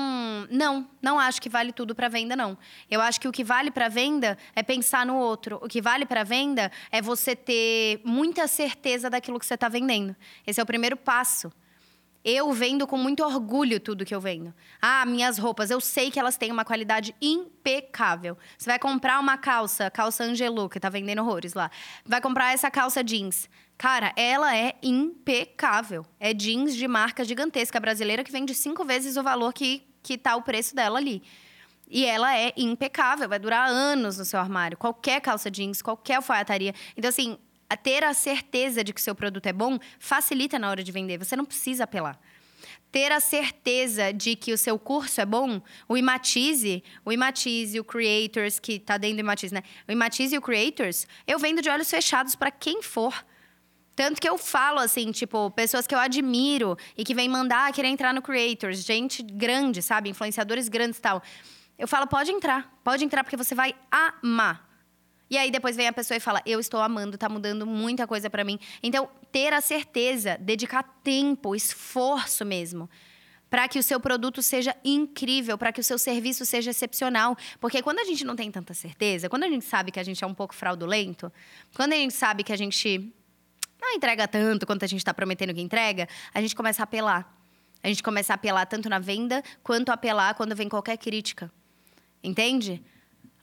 não, 0.51 0.89
não 1.03 1.19
acho 1.19 1.41
que 1.43 1.49
vale 1.49 1.73
tudo 1.73 1.95
para 1.95 2.09
venda, 2.09 2.37
não. 2.37 2.57
Eu 2.91 3.01
acho 3.01 3.21
que 3.21 3.27
o 3.27 3.33
que 3.33 3.43
vale 3.43 3.71
para 3.71 3.89
venda 3.89 4.39
é 4.55 4.63
pensar 4.63 5.05
no 5.05 5.17
outro. 5.17 5.59
O 5.63 5.67
que 5.67 5.81
vale 5.81 6.07
para 6.07 6.23
venda 6.23 6.71
é 6.93 7.03
você 7.03 7.35
ter 7.35 8.01
muita 8.05 8.47
certeza 8.47 9.11
daquilo 9.11 9.41
que 9.41 9.47
você 9.47 9.55
está 9.55 9.69
vendendo. 9.69 10.15
Esse 10.47 10.61
é 10.61 10.63
o 10.63 10.67
primeiro 10.67 10.97
passo. 10.97 11.51
Eu 12.25 12.53
vendo 12.53 12.87
com 12.87 12.97
muito 12.97 13.25
orgulho 13.25 13.79
tudo 13.79 14.05
que 14.05 14.15
eu 14.15 14.21
vendo. 14.21 14.53
Ah, 14.83 15.07
minhas 15.07 15.39
roupas, 15.39 15.71
eu 15.71 15.81
sei 15.81 16.11
que 16.11 16.19
elas 16.19 16.37
têm 16.37 16.51
uma 16.51 16.65
qualidade 16.65 17.15
impecável. 17.23 18.37
Você 18.57 18.69
vai 18.69 18.79
comprar 18.79 19.21
uma 19.21 19.39
calça, 19.39 19.91
calça 19.91 20.25
Angelu, 20.25 20.69
que 20.69 20.81
tá 20.81 20.89
vendendo 20.89 21.23
horrores 21.23 21.55
lá. 21.55 21.71
Vai 22.05 22.21
comprar 22.21 22.53
essa 22.53 22.71
calça 22.71 23.03
jeans. 23.03 23.49
Cara, 23.79 24.13
ela 24.17 24.57
é 24.57 24.75
impecável. 24.83 26.05
É 26.19 26.35
jeans 26.35 26.75
de 26.75 26.89
marca 26.89 27.25
gigantesca 27.25 27.79
brasileira 27.79 28.25
que 28.25 28.33
vende 28.33 28.53
cinco 28.53 28.85
vezes 28.85 29.17
o 29.17 29.23
valor 29.23 29.53
que, 29.53 29.87
que 30.03 30.19
tá 30.19 30.35
o 30.35 30.43
preço 30.43 30.75
dela 30.75 30.99
ali. 30.99 31.23
E 31.91 32.05
ela 32.05 32.37
é 32.37 32.53
impecável, 32.57 33.29
vai 33.29 33.39
durar 33.39 33.69
anos 33.69 34.19
no 34.19 34.25
seu 34.25 34.39
armário. 34.39 34.77
Qualquer 34.77 35.21
calça 35.21 35.51
jeans, 35.51 35.81
qualquer 35.81 36.17
alfaiataria. 36.17 36.75
Então, 36.97 37.09
assim, 37.09 37.39
ter 37.77 38.05
a 38.05 38.15
certeza 38.15 38.83
de 38.83 38.93
que 38.93 39.01
seu 39.01 39.15
produto 39.15 39.47
é 39.47 39.53
bom 39.53 39.79
facilita 39.99 40.59
na 40.59 40.71
hora 40.71 40.83
de 40.83 40.91
vender. 40.91 41.19
Você 41.19 41.37
não 41.37 41.45
precisa 41.45 41.85
apelar. 41.85 42.19
Ter 42.91 43.13
a 43.13 43.21
certeza 43.21 44.13
de 44.13 44.35
que 44.35 44.53
o 44.53 44.59
seu 44.59 44.79
curso 44.79 45.21
é 45.21 45.27
bom, 45.27 45.61
o 45.87 45.97
Imatize, 45.97 46.83
o 47.05 47.13
Imatize, 47.13 47.79
o 47.79 47.85
Creators, 47.85 48.59
que 48.59 48.73
está 48.75 48.97
dentro 48.97 49.17
do 49.17 49.21
Imatize, 49.21 49.53
né? 49.53 49.63
O 49.87 49.93
Imatize 49.93 50.35
e 50.35 50.39
o 50.39 50.43
Creators, 50.43 51.07
eu 51.27 51.39
vendo 51.39 51.61
de 51.61 51.69
olhos 51.69 51.91
fechados 51.91 52.35
para 52.35 52.51
quem 52.51 52.83
for. 52.83 53.25
Tanto 53.95 54.21
que 54.21 54.29
eu 54.29 54.39
falo 54.39 54.79
assim, 54.79 55.11
tipo, 55.11 55.51
pessoas 55.51 55.87
que 55.87 55.95
eu 55.95 55.99
admiro 55.99 56.79
e 56.97 57.05
que 57.05 57.15
vêm 57.15 57.29
mandar 57.29 57.73
querer 57.73 57.89
entrar 57.89 58.15
no 58.15 58.23
Creators, 58.23 58.85
gente 58.85 59.23
grande, 59.23 59.83
sabe? 59.83 60.09
Influenciadores 60.09 60.69
grandes 60.69 60.99
e 60.99 61.03
tal. 61.03 61.23
Eu 61.79 61.87
falo, 61.87 62.07
pode 62.07 62.31
entrar, 62.31 62.73
pode 62.83 63.05
entrar 63.05 63.23
porque 63.23 63.37
você 63.37 63.55
vai 63.55 63.75
amar. 63.91 64.68
E 65.31 65.37
aí 65.37 65.51
depois 65.51 65.77
vem 65.77 65.87
a 65.87 65.93
pessoa 65.93 66.17
e 66.17 66.21
fala: 66.21 66.43
"Eu 66.47 66.59
estou 66.61 66.81
amando, 66.81 67.19
tá 67.19 67.29
mudando 67.29 67.67
muita 67.67 68.07
coisa 68.07 68.31
para 68.31 68.45
mim". 68.45 68.59
Então, 68.83 69.09
ter 69.31 69.53
a 69.53 69.61
certeza, 69.61 70.37
dedicar 70.41 70.83
tempo, 71.03 71.55
esforço 71.55 72.45
mesmo, 72.45 72.89
para 73.51 73.67
que 73.69 73.79
o 73.79 73.83
seu 73.83 73.99
produto 73.99 74.43
seja 74.43 74.77
incrível, 74.85 75.57
para 75.57 75.73
que 75.73 75.81
o 75.81 75.85
seu 75.85 75.99
serviço 75.99 76.45
seja 76.45 76.71
excepcional, 76.71 77.37
porque 77.61 77.83
quando 77.83 77.99
a 77.99 78.05
gente 78.05 78.25
não 78.25 78.37
tem 78.37 78.51
tanta 78.51 78.75
certeza, 78.75 79.29
quando 79.29 79.45
a 79.45 79.49
gente 79.49 79.65
sabe 79.65 79.91
que 79.91 80.01
a 80.01 80.03
gente 80.03 80.23
é 80.23 80.27
um 80.27 80.35
pouco 80.35 80.55
fraudulento, 80.55 81.33
quando 81.75 81.93
a 81.93 81.97
gente 81.97 82.15
sabe 82.15 82.43
que 82.43 82.53
a 82.53 82.57
gente 82.57 83.13
não 83.81 83.95
entrega 83.95 84.27
tanto 84.27 84.67
quanto 84.67 84.85
a 84.85 84.89
gente 84.89 85.01
está 85.01 85.15
prometendo 85.15 85.55
que 85.55 85.61
entrega, 85.61 86.09
a 86.35 86.41
gente 86.41 86.55
começa 86.55 86.83
a 86.83 86.85
apelar. 86.85 87.35
A 87.83 87.89
gente 87.89 88.03
começa 88.03 88.33
a 88.33 88.35
apelar 88.35 88.67
tanto 88.67 88.89
na 88.89 88.99
venda 88.99 89.43
quanto 89.63 89.91
a 89.91 89.95
apelar 89.95 90.35
quando 90.35 90.55
vem 90.55 90.69
qualquer 90.69 90.99
crítica. 90.99 91.51
Entende? 92.23 92.83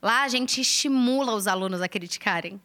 Lá 0.06 0.22
a 0.22 0.28
gente 0.28 0.60
estimula 0.60 1.34
os 1.34 1.48
alunos 1.48 1.82
a 1.82 1.88
criticarem. 1.88 2.60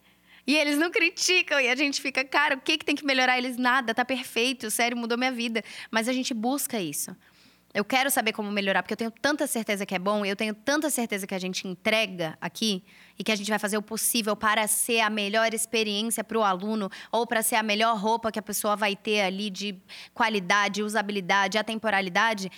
E 0.46 0.56
eles 0.56 0.78
não 0.78 0.92
criticam 0.92 1.60
e 1.60 1.70
a 1.70 1.76
gente 1.76 2.00
fica, 2.00 2.24
cara, 2.24 2.54
o 2.54 2.62
que, 2.62 2.78
que 2.78 2.86
tem 2.86 2.96
que 2.96 3.04
melhorar? 3.04 3.36
Eles 3.36 3.58
nada, 3.58 3.96
tá 3.96 4.06
perfeito, 4.06 4.70
sério, 4.70 4.96
mudou 4.96 5.18
minha 5.18 5.32
vida. 5.32 5.64
Mas 5.90 6.08
a 6.08 6.14
gente 6.14 6.36
busca 6.36 6.80
isso. 6.80 7.18
Eu 7.74 7.84
quero 7.84 8.12
saber 8.12 8.32
como 8.32 8.52
melhorar, 8.52 8.84
porque 8.84 8.94
eu 8.94 8.98
tenho 8.98 9.10
tanta 9.10 9.48
certeza 9.48 9.88
que 9.88 9.96
é 9.96 9.98
bom, 9.98 10.24
eu 10.24 10.36
tenho 10.36 10.54
tanta 10.54 10.88
certeza 10.92 11.26
que 11.26 11.34
a 11.34 11.40
gente 11.40 11.68
entrega 11.68 12.38
aqui 12.40 12.84
e 13.18 13.24
que 13.24 13.32
a 13.32 13.36
gente 13.36 13.50
vai 13.50 13.58
fazer 13.58 13.78
o 13.80 13.82
possível 13.82 14.36
para 14.36 14.68
ser 14.68 15.00
a 15.00 15.10
melhor 15.10 15.52
experiência 15.52 16.24
para 16.24 16.38
o 16.38 16.44
aluno 16.44 16.92
ou 17.12 17.26
para 17.26 17.42
ser 17.42 17.56
a 17.56 17.64
melhor 17.64 17.98
roupa 17.98 18.32
que 18.32 18.38
a 18.38 18.44
pessoa 18.44 18.76
vai 18.76 18.96
ter 18.96 19.22
ali 19.22 19.50
de 19.50 19.76
qualidade, 20.14 20.84
usabilidade, 20.84 21.58
atemporalidade, 21.58 22.52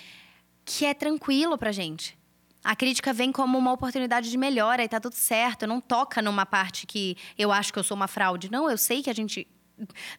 que 0.65 0.83
é 0.85 0.93
tranquilo 0.93 1.57
para 1.57 1.71
gente. 1.71 2.21
A 2.63 2.75
crítica 2.75 3.11
vem 3.11 3.31
como 3.31 3.57
uma 3.57 3.73
oportunidade 3.73 4.31
de 4.31 4.37
melhora 4.37 4.83
e 4.83 4.87
tá 4.87 4.99
tudo 4.99 5.15
certo. 5.15 5.67
Não 5.67 5.81
toca 5.81 6.21
numa 6.21 6.45
parte 6.45 6.87
que 6.87 7.17
eu 7.37 7.51
acho 7.51 7.73
que 7.73 7.79
eu 7.79 7.83
sou 7.83 7.95
uma 7.95 8.07
fraude. 8.07 8.49
Não, 8.49 8.69
eu 8.69 8.77
sei 8.77 9.03
que 9.03 9.09
a 9.09 9.13
gente 9.13 9.47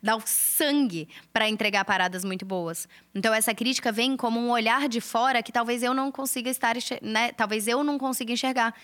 dá 0.03 0.17
o 0.17 0.23
sangue 0.25 1.09
para 1.33 1.49
entregar 1.49 1.85
paradas 1.85 2.25
muito 2.25 2.45
boas. 2.45 2.89
Então 3.15 3.33
essa 3.33 3.55
crítica 3.55 3.91
vem 3.91 4.17
como 4.17 4.39
um 4.39 4.51
olhar 4.51 4.89
de 4.89 5.01
fora 5.01 5.43
que 5.43 5.53
talvez 5.53 5.83
eu 5.83 5.95
não 5.95 6.11
consiga 6.13 6.51
estar, 6.51 6.77
né? 7.01 7.33
Talvez 7.33 7.67
eu 7.67 7.83
não 7.83 7.99
consiga 7.99 8.33
enxergar. 8.33 8.75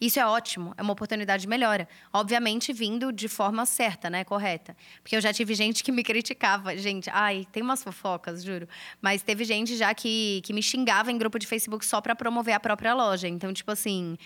Isso 0.00 0.18
é 0.18 0.24
ótimo, 0.24 0.72
é 0.78 0.82
uma 0.82 0.92
oportunidade 0.92 1.42
de 1.42 1.48
melhora. 1.48 1.86
Obviamente, 2.10 2.72
vindo 2.72 3.12
de 3.12 3.28
forma 3.28 3.66
certa, 3.66 4.08
né? 4.08 4.24
Correta. 4.24 4.74
Porque 5.02 5.14
eu 5.14 5.20
já 5.20 5.30
tive 5.32 5.54
gente 5.54 5.84
que 5.84 5.92
me 5.92 6.02
criticava. 6.02 6.74
Gente, 6.76 7.10
ai, 7.10 7.46
tem 7.52 7.62
umas 7.62 7.82
fofocas, 7.82 8.42
juro. 8.42 8.66
Mas 9.02 9.22
teve 9.22 9.44
gente 9.44 9.76
já 9.76 9.92
que, 9.92 10.40
que 10.42 10.54
me 10.54 10.62
xingava 10.62 11.12
em 11.12 11.18
grupo 11.18 11.38
de 11.38 11.46
Facebook 11.46 11.84
só 11.84 12.00
para 12.00 12.16
promover 12.16 12.54
a 12.54 12.60
própria 12.60 12.94
loja. 12.94 13.28
Então, 13.28 13.52
tipo 13.52 13.70
assim. 13.70 14.16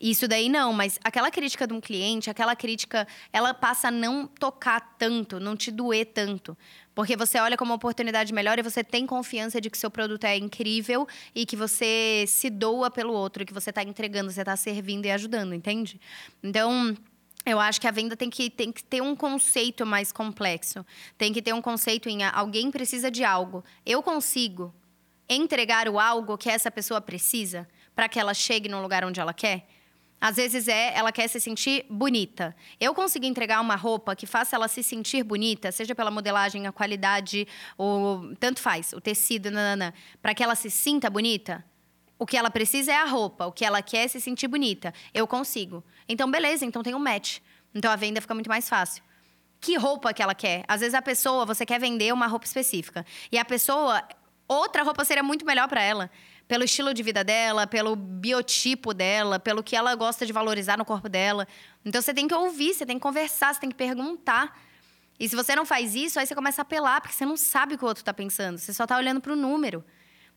Isso 0.00 0.26
daí 0.26 0.48
não, 0.48 0.72
mas 0.72 0.98
aquela 1.04 1.30
crítica 1.30 1.66
de 1.66 1.72
um 1.72 1.80
cliente, 1.80 2.28
aquela 2.28 2.56
crítica, 2.56 3.06
ela 3.32 3.54
passa 3.54 3.88
a 3.88 3.90
não 3.90 4.26
tocar 4.26 4.96
tanto, 4.98 5.38
não 5.38 5.56
te 5.56 5.70
doer 5.70 6.06
tanto. 6.06 6.56
Porque 6.94 7.16
você 7.16 7.38
olha 7.38 7.56
como 7.56 7.70
uma 7.70 7.76
oportunidade 7.76 8.32
melhor 8.32 8.58
e 8.58 8.62
você 8.62 8.82
tem 8.82 9.06
confiança 9.06 9.60
de 9.60 9.70
que 9.70 9.78
seu 9.78 9.90
produto 9.90 10.24
é 10.24 10.36
incrível 10.36 11.06
e 11.34 11.46
que 11.46 11.56
você 11.56 12.24
se 12.26 12.50
doa 12.50 12.90
pelo 12.90 13.12
outro, 13.12 13.44
que 13.44 13.54
você 13.54 13.70
está 13.70 13.82
entregando, 13.82 14.30
você 14.30 14.40
está 14.40 14.56
servindo 14.56 15.06
e 15.06 15.10
ajudando, 15.10 15.54
entende? 15.54 16.00
Então. 16.42 16.96
Eu 17.46 17.60
acho 17.60 17.78
que 17.78 17.86
a 17.86 17.90
venda 17.90 18.16
tem 18.16 18.30
que, 18.30 18.48
tem 18.48 18.72
que 18.72 18.82
ter 18.82 19.02
um 19.02 19.14
conceito 19.14 19.84
mais 19.84 20.10
complexo. 20.10 20.82
Tem 21.18 21.30
que 21.30 21.42
ter 21.42 21.52
um 21.52 21.60
conceito 21.60 22.08
em 22.08 22.24
alguém 22.24 22.70
precisa 22.70 23.10
de 23.10 23.22
algo. 23.22 23.62
Eu 23.84 24.02
consigo 24.02 24.74
entregar 25.28 25.86
o 25.86 25.98
algo 25.98 26.38
que 26.38 26.48
essa 26.48 26.70
pessoa 26.70 27.02
precisa 27.02 27.68
para 27.94 28.08
que 28.08 28.18
ela 28.18 28.32
chegue 28.32 28.66
no 28.66 28.80
lugar 28.80 29.04
onde 29.04 29.20
ela 29.20 29.34
quer? 29.34 29.66
Às 30.24 30.36
vezes 30.36 30.68
é, 30.68 30.96
ela 30.96 31.12
quer 31.12 31.28
se 31.28 31.38
sentir 31.38 31.84
bonita. 31.90 32.56
Eu 32.80 32.94
consegui 32.94 33.26
entregar 33.26 33.60
uma 33.60 33.76
roupa 33.76 34.16
que 34.16 34.24
faça 34.24 34.56
ela 34.56 34.68
se 34.68 34.82
sentir 34.82 35.22
bonita, 35.22 35.70
seja 35.70 35.94
pela 35.94 36.10
modelagem, 36.10 36.66
a 36.66 36.72
qualidade, 36.72 37.46
ou 37.76 38.34
tanto 38.36 38.58
faz, 38.58 38.94
o 38.94 39.02
tecido, 39.02 39.50
para 40.22 40.34
que 40.34 40.42
ela 40.42 40.54
se 40.54 40.70
sinta 40.70 41.10
bonita. 41.10 41.62
O 42.18 42.24
que 42.24 42.38
ela 42.38 42.50
precisa 42.50 42.90
é 42.90 42.96
a 42.96 43.04
roupa, 43.04 43.44
o 43.44 43.52
que 43.52 43.66
ela 43.66 43.82
quer 43.82 44.06
é 44.06 44.08
se 44.08 44.18
sentir 44.18 44.48
bonita. 44.48 44.94
Eu 45.12 45.26
consigo. 45.26 45.84
Então, 46.08 46.30
beleza, 46.30 46.64
então 46.64 46.82
tem 46.82 46.94
um 46.94 46.98
match. 46.98 47.40
Então 47.74 47.92
a 47.92 47.96
venda 47.96 48.18
fica 48.18 48.32
muito 48.32 48.48
mais 48.48 48.66
fácil 48.66 49.04
que 49.60 49.76
roupa 49.76 50.14
que 50.14 50.22
ela 50.22 50.34
quer. 50.34 50.64
Às 50.66 50.80
vezes 50.80 50.94
a 50.94 51.02
pessoa, 51.02 51.44
você 51.44 51.66
quer 51.66 51.78
vender 51.78 52.14
uma 52.14 52.26
roupa 52.26 52.46
específica. 52.46 53.04
E 53.30 53.36
a 53.36 53.44
pessoa, 53.44 54.02
outra 54.48 54.82
roupa 54.82 55.04
seria 55.04 55.22
muito 55.22 55.44
melhor 55.44 55.68
para 55.68 55.82
ela 55.82 56.10
pelo 56.46 56.64
estilo 56.64 56.92
de 56.92 57.02
vida 57.02 57.24
dela, 57.24 57.66
pelo 57.66 57.96
biotipo 57.96 58.92
dela, 58.92 59.38
pelo 59.38 59.62
que 59.62 59.74
ela 59.74 59.94
gosta 59.94 60.26
de 60.26 60.32
valorizar 60.32 60.76
no 60.76 60.84
corpo 60.84 61.08
dela. 61.08 61.48
Então 61.84 62.00
você 62.00 62.12
tem 62.12 62.28
que 62.28 62.34
ouvir, 62.34 62.74
você 62.74 62.84
tem 62.84 62.96
que 62.96 63.02
conversar, 63.02 63.54
você 63.54 63.60
tem 63.60 63.70
que 63.70 63.76
perguntar. 63.76 64.58
E 65.18 65.28
se 65.28 65.36
você 65.36 65.54
não 65.54 65.64
faz 65.64 65.94
isso, 65.94 66.18
aí 66.18 66.26
você 66.26 66.34
começa 66.34 66.60
a 66.60 66.64
apelar, 66.64 67.00
porque 67.00 67.14
você 67.14 67.24
não 67.24 67.36
sabe 67.36 67.74
o 67.74 67.78
que 67.78 67.84
o 67.84 67.88
outro 67.88 68.02
está 68.02 68.12
pensando, 68.12 68.58
você 68.58 68.72
só 68.72 68.84
está 68.84 68.96
olhando 68.96 69.20
para 69.20 69.32
o 69.32 69.36
número. 69.36 69.84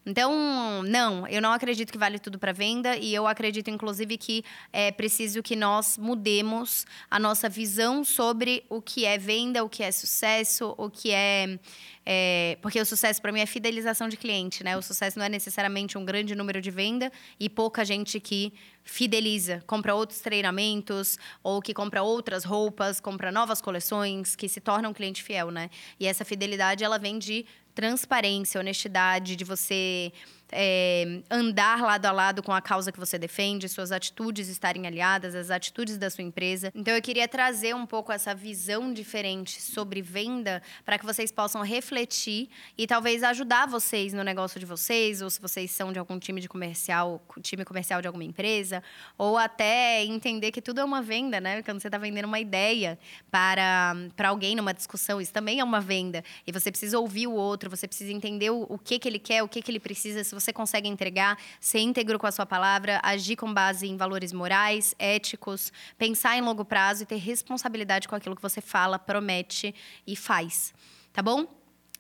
Então, 0.08 0.82
não, 0.84 1.28
eu 1.28 1.41
não 1.41 1.52
acredito 1.52 1.91
que 1.91 1.98
vale 1.98 2.17
tudo 2.17 2.39
para 2.39 2.54
venda 2.54 2.96
e 2.96 3.13
eu 3.13 3.28
acredito, 3.28 3.70
inclusive, 3.70 4.17
que 4.17 4.41
é 4.72 4.89
preciso 4.89 5.43
que 5.43 5.54
nós 5.54 5.98
mudemos 5.98 6.86
a 7.12 7.20
nossa 7.20 7.50
visão 7.50 8.06
sobre 8.06 8.63
o 8.70 8.82
que 8.82 9.04
é 9.04 9.17
venda, 9.17 9.65
o 9.65 9.70
que 9.70 9.84
é 9.84 9.91
sucesso, 9.91 10.74
o 10.78 10.89
que 10.89 11.12
é. 11.12 11.60
é 12.06 12.58
porque 12.62 12.80
o 12.80 12.86
sucesso 12.86 13.22
para 13.22 13.34
mim 13.34 13.41
é 13.41 13.46
fidelização 13.46 14.08
de 14.08 14.15
cliente, 14.15 14.63
né? 14.63 14.78
O 14.78 14.82
sucesso 14.82 15.20
não 15.20 15.26
é 15.26 15.30
necessariamente 15.30 15.98
um 15.98 16.06
grande 16.06 16.34
número 16.36 16.62
de 16.62 16.72
venda 16.72 17.12
e 17.38 17.50
pouca 17.50 17.84
gente 17.84 18.17
que 18.17 18.54
fideliza, 18.86 19.62
compra 19.67 19.93
outros 19.93 20.22
treinamentos 20.22 21.20
ou 21.43 21.62
que 21.62 21.74
compra 21.74 22.02
outras 22.02 22.46
roupas, 22.46 23.02
compra 23.02 23.30
novas 23.30 23.60
coleções, 23.60 24.38
que 24.38 24.48
se 24.48 24.62
torna 24.62 24.88
um 24.88 24.93
cliente 24.93 25.22
fiel, 25.22 25.52
né? 25.52 25.70
E 26.00 26.08
essa 26.08 26.24
fidelidade 26.24 26.82
ela 26.82 26.98
vem 26.98 27.20
de 27.20 27.46
transparência, 27.77 28.59
honestidade, 28.59 29.35
de 29.35 29.43
você 29.43 30.11
é, 30.51 31.21
andar 31.29 31.81
lado 31.81 32.05
a 32.05 32.12
lado 32.12 32.43
com 32.43 32.51
a 32.51 32.62
causa 32.62 32.91
que 32.91 32.99
você 32.99 33.17
defende, 33.17 33.67
suas 33.67 33.91
atitudes 33.91 34.47
estarem 34.47 34.88
aliadas, 34.88 35.36
as 35.36 35.49
atitudes 35.49 35.97
da 35.97 36.10
sua 36.10 36.23
empresa. 36.23 36.71
Então, 36.73 36.93
eu 36.93 37.01
queria 37.01 37.27
trazer 37.27 37.75
um 37.75 37.86
pouco 37.86 38.12
essa 38.12 38.33
visão 38.33 38.93
diferente 38.93 39.62
sobre 39.62 40.01
venda 40.01 40.62
para 40.86 40.97
que 40.97 41.05
vocês 41.05 41.31
possam 41.31 41.62
refletir 41.62 42.49
e 42.77 42.88
talvez 42.88 43.23
ajudar 43.23 43.67
vocês 43.67 44.13
no 44.13 44.23
negócio 44.23 44.60
de 44.60 44.65
vocês, 44.65 45.21
ou 45.21 45.29
se 45.29 45.41
vocês 45.41 45.71
são 45.71 45.91
de 45.91 45.99
algum 45.99 46.19
time 46.19 46.39
de 46.39 46.47
comercial, 46.47 47.21
time 47.41 47.65
comercial 47.65 48.01
de 48.01 48.07
alguma 48.07 48.23
empresa, 48.23 48.81
ou 49.17 49.38
até 49.38 50.03
entender 50.03 50.51
que 50.51 50.62
tudo 50.62 50.79
é 50.79 50.83
uma 50.83 51.01
venda, 51.01 51.39
né? 51.39 51.62
Quando 51.62 51.81
você 51.81 51.88
está 51.88 51.97
vendendo 51.97 52.25
uma 52.25 52.39
ideia 52.39 52.97
para, 53.29 53.95
para 54.15 54.29
alguém 54.29 54.55
numa 54.55 54.73
discussão, 54.73 55.19
isso 55.19 55.33
também 55.33 55.60
é 55.60 55.63
uma 55.63 55.81
venda. 55.81 56.23
E 56.45 56.51
você 56.51 56.71
precisa 56.71 56.99
ouvir 56.99 57.27
o 57.27 57.33
outro, 57.33 57.69
você 57.69 57.88
precisa 57.88 58.12
entender 58.12 58.49
o, 58.49 58.65
o 58.69 58.77
que, 58.77 58.99
que 58.99 59.07
ele 59.07 59.19
quer, 59.19 59.43
o 59.43 59.47
que, 59.47 59.62
que 59.62 59.71
ele 59.71 59.79
precisa, 59.79 60.23
se 60.23 60.37
você 60.39 60.54
consegue 60.54 60.88
entregar, 60.88 61.38
ser 61.60 61.80
íntegro 61.80 62.19
com 62.19 62.28
a 62.28 62.32
sua 62.32 62.45
palavra, 62.45 63.00
agir 63.04 63.36
com 63.36 63.54
base 63.54 63.88
em 63.88 63.97
valores 63.97 64.32
morais, 64.34 64.95
éticos, 65.00 65.71
pensar 65.97 66.38
em 66.38 66.41
longo 66.41 66.63
prazo 66.63 67.04
e 67.04 67.06
ter 67.06 67.17
responsabilidade 67.17 68.08
com 68.08 68.15
aquilo 68.15 68.36
que 68.36 68.41
você 68.41 68.62
fala, 68.62 69.00
promete 69.00 69.73
e 70.06 70.15
faz. 70.15 70.73
Tá 71.12 71.21
bom? 71.21 71.47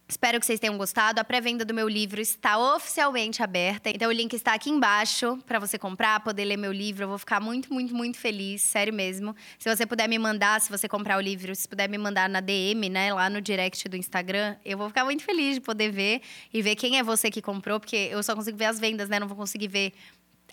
Espero 0.09 0.39
que 0.39 0.45
vocês 0.45 0.57
tenham 0.57 0.77
gostado. 0.77 1.19
A 1.19 1.23
pré-venda 1.23 1.65
do 1.65 1.73
meu 1.73 1.89
livro 1.89 2.21
está 2.21 2.57
oficialmente 2.75 3.43
aberta. 3.43 3.89
Então 3.89 4.07
o 4.07 4.11
link 4.11 4.33
está 4.33 4.53
aqui 4.53 4.69
embaixo 4.69 5.37
para 5.45 5.59
você 5.59 5.77
comprar, 5.77 6.21
poder 6.21 6.45
ler 6.45 6.55
meu 6.55 6.71
livro. 6.71 7.03
Eu 7.03 7.09
vou 7.09 7.17
ficar 7.17 7.41
muito, 7.41 7.73
muito, 7.73 7.93
muito 7.93 8.17
feliz, 8.17 8.61
sério 8.61 8.93
mesmo. 8.93 9.35
Se 9.59 9.73
você 9.73 9.85
puder 9.85 10.07
me 10.07 10.17
mandar, 10.17 10.61
se 10.61 10.69
você 10.69 10.87
comprar 10.87 11.17
o 11.17 11.21
livro, 11.21 11.53
se 11.53 11.67
puder 11.67 11.89
me 11.89 11.97
mandar 11.97 12.29
na 12.29 12.39
DM, 12.39 12.87
né, 12.87 13.13
lá 13.13 13.29
no 13.29 13.41
direct 13.41 13.89
do 13.89 13.97
Instagram, 13.97 14.55
eu 14.63 14.77
vou 14.77 14.87
ficar 14.87 15.03
muito 15.03 15.23
feliz 15.23 15.55
de 15.55 15.61
poder 15.61 15.91
ver 15.91 16.21
e 16.53 16.61
ver 16.61 16.75
quem 16.75 16.97
é 16.97 17.03
você 17.03 17.29
que 17.29 17.41
comprou, 17.41 17.77
porque 17.77 18.07
eu 18.09 18.23
só 18.23 18.33
consigo 18.33 18.57
ver 18.57 18.65
as 18.65 18.79
vendas, 18.79 19.09
né? 19.09 19.19
Não 19.19 19.27
vou 19.27 19.35
conseguir 19.35 19.67
ver 19.67 19.91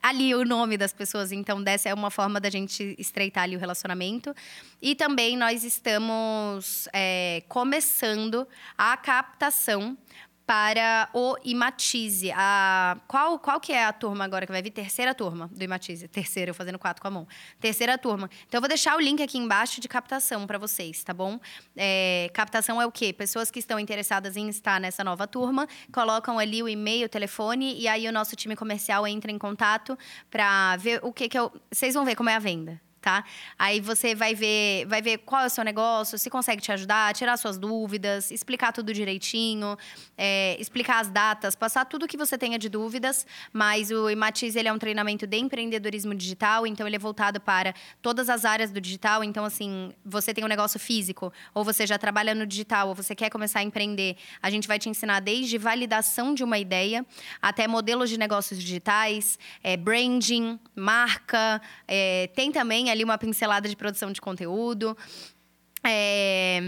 ali 0.05 0.35
o 0.35 0.45
nome 0.45 0.77
das 0.77 0.93
pessoas. 0.93 1.33
Então, 1.33 1.62
dessa 1.62 1.88
é 1.88 1.95
uma 1.95 2.11
forma 2.11 2.38
da 2.38 2.51
gente 2.51 2.95
estreitar 2.99 3.45
ali 3.45 3.57
o 3.57 3.59
relacionamento. 3.59 4.35
E 4.83 4.95
também 4.95 5.35
nós 5.35 5.64
estamos 5.64 6.87
é, 6.93 7.43
começando 7.49 8.47
a 8.77 8.99
captação 8.99 9.97
para 10.46 11.09
o 11.12 11.37
Imatize. 11.44 12.30
A, 12.35 12.98
qual, 13.07 13.38
qual 13.38 13.61
que 13.61 13.72
é 13.72 13.85
a 13.85 13.92
turma 13.92 14.24
agora 14.24 14.46
que 14.46 14.52
vai 14.52 14.62
vir? 14.62 14.70
Terceira 14.70 15.14
turma 15.14 15.48
do 15.52 15.62
Imatize. 15.62 16.07
Terceira, 16.09 16.50
eu 16.50 16.54
fazendo 16.54 16.78
quatro 16.78 17.00
com 17.00 17.09
a 17.09 17.11
mão. 17.11 17.28
Terceira 17.61 17.96
turma. 17.96 18.28
Então, 18.46 18.59
eu 18.59 18.61
vou 18.61 18.68
deixar 18.68 18.96
o 18.96 19.00
link 19.00 19.22
aqui 19.22 19.38
embaixo 19.38 19.80
de 19.80 19.88
captação 19.88 20.46
para 20.46 20.59
vocês, 20.59 21.02
tá 21.02 21.14
bom? 21.14 21.40
É, 21.76 22.30
captação 22.35 22.80
é 22.80 22.87
o 22.87 22.92
quê? 22.92 23.12
Pessoas 23.12 23.50
que 23.50 23.59
estão 23.59 23.78
interessadas 23.78 24.37
em 24.37 24.48
estar 24.48 24.80
nessa 24.80 25.02
nova 25.02 25.26
turma, 25.26 25.66
colocam 25.92 26.38
ali 26.38 26.62
o 26.62 26.68
e-mail, 26.68 27.07
o 27.07 27.09
telefone, 27.09 27.78
e 27.78 27.88
aí 27.88 28.07
o 28.07 28.12
nosso 28.12 28.37
time 28.37 28.54
comercial 28.54 29.07
entra 29.07 29.30
em 29.30 29.38
contato 29.38 29.98
para 30.30 30.76
ver 30.76 31.00
o 31.02 31.12
que 31.12 31.28
que 31.28 31.38
eu... 31.38 31.52
Vocês 31.70 31.94
vão 31.94 32.04
ver 32.04 32.14
como 32.16 32.28
é 32.28 32.35
a 32.35 32.38
venda, 32.38 32.80
tá? 33.05 33.23
Aí 33.59 33.83
você 33.83 34.14
vai 34.14 34.35
ver, 34.35 34.87
vai 34.87 35.03
ver 35.03 35.19
qual 35.19 35.43
é 35.43 35.47
o 35.47 35.51
seu 35.51 35.62
negócio, 35.62 36.17
se 36.19 36.31
consegue 36.31 36.62
te 36.62 36.73
ajudar, 36.73 37.14
tirar 37.14 37.37
suas 37.37 37.59
dúvidas, 37.59 38.31
explicar 38.31 38.73
tudo 38.73 38.95
direitinho, 38.95 39.77
é, 40.17 40.57
explicar 40.59 41.01
as 41.01 41.11
datas, 41.11 41.55
passar 41.55 41.85
tudo 41.85 42.09
que 42.09 42.17
você 42.17 42.38
tenha 42.38 42.59
de 42.59 42.71
dúvidas. 42.71 43.27
Mas 43.53 43.90
o 43.90 44.09
Imatiz 44.09 44.57
ele 44.57 44.69
é 44.69 44.73
um 44.73 44.79
treinamento 44.79 45.27
de 45.27 45.37
empreendedorismo 45.37 46.14
digital, 46.14 46.67
então 46.67 46.87
ele 46.87 46.97
é 46.97 46.99
voltado 46.99 47.38
para 47.38 47.75
todas 48.01 48.31
as 48.31 48.47
áreas 48.47 48.71
do 48.71 48.81
digital. 48.81 49.23
Então, 49.23 49.45
assim, 49.45 49.93
você 50.03 50.33
tem 50.33 50.43
um 50.43 50.49
negócio 50.49 50.81
físico, 50.81 51.31
ou 51.53 51.62
você 51.62 51.87
já 51.87 51.99
trabalha 51.99 52.35
no 52.35 52.47
digital, 52.47 52.88
ou 52.88 52.95
você 52.95 53.14
quer 53.14 53.29
começar 53.29 53.59
a 53.59 53.62
empreender, 53.62 54.17
a 54.40 54.49
gente 54.49 54.67
vai 54.67 54.79
te 54.79 54.88
ensinar 54.88 55.21
desde 55.21 55.59
validação 55.59 56.33
de 56.33 56.43
uma 56.43 56.59
ideia 56.59 57.05
até 57.43 57.69
modelos 57.69 58.09
de 58.09 58.17
negócios 58.19 58.59
digitais, 58.59 59.38
é, 59.62 59.77
branding, 59.77 60.59
marca, 60.75 61.61
é, 61.87 62.31
tem 62.35 62.51
também 62.51 62.93
ali 62.94 63.04
uma 63.04 63.18
pincelada 63.18 63.68
de 63.68 63.76
produção 63.76 64.11
de 64.11 64.20
conteúdo. 64.20 64.96
É, 65.87 66.59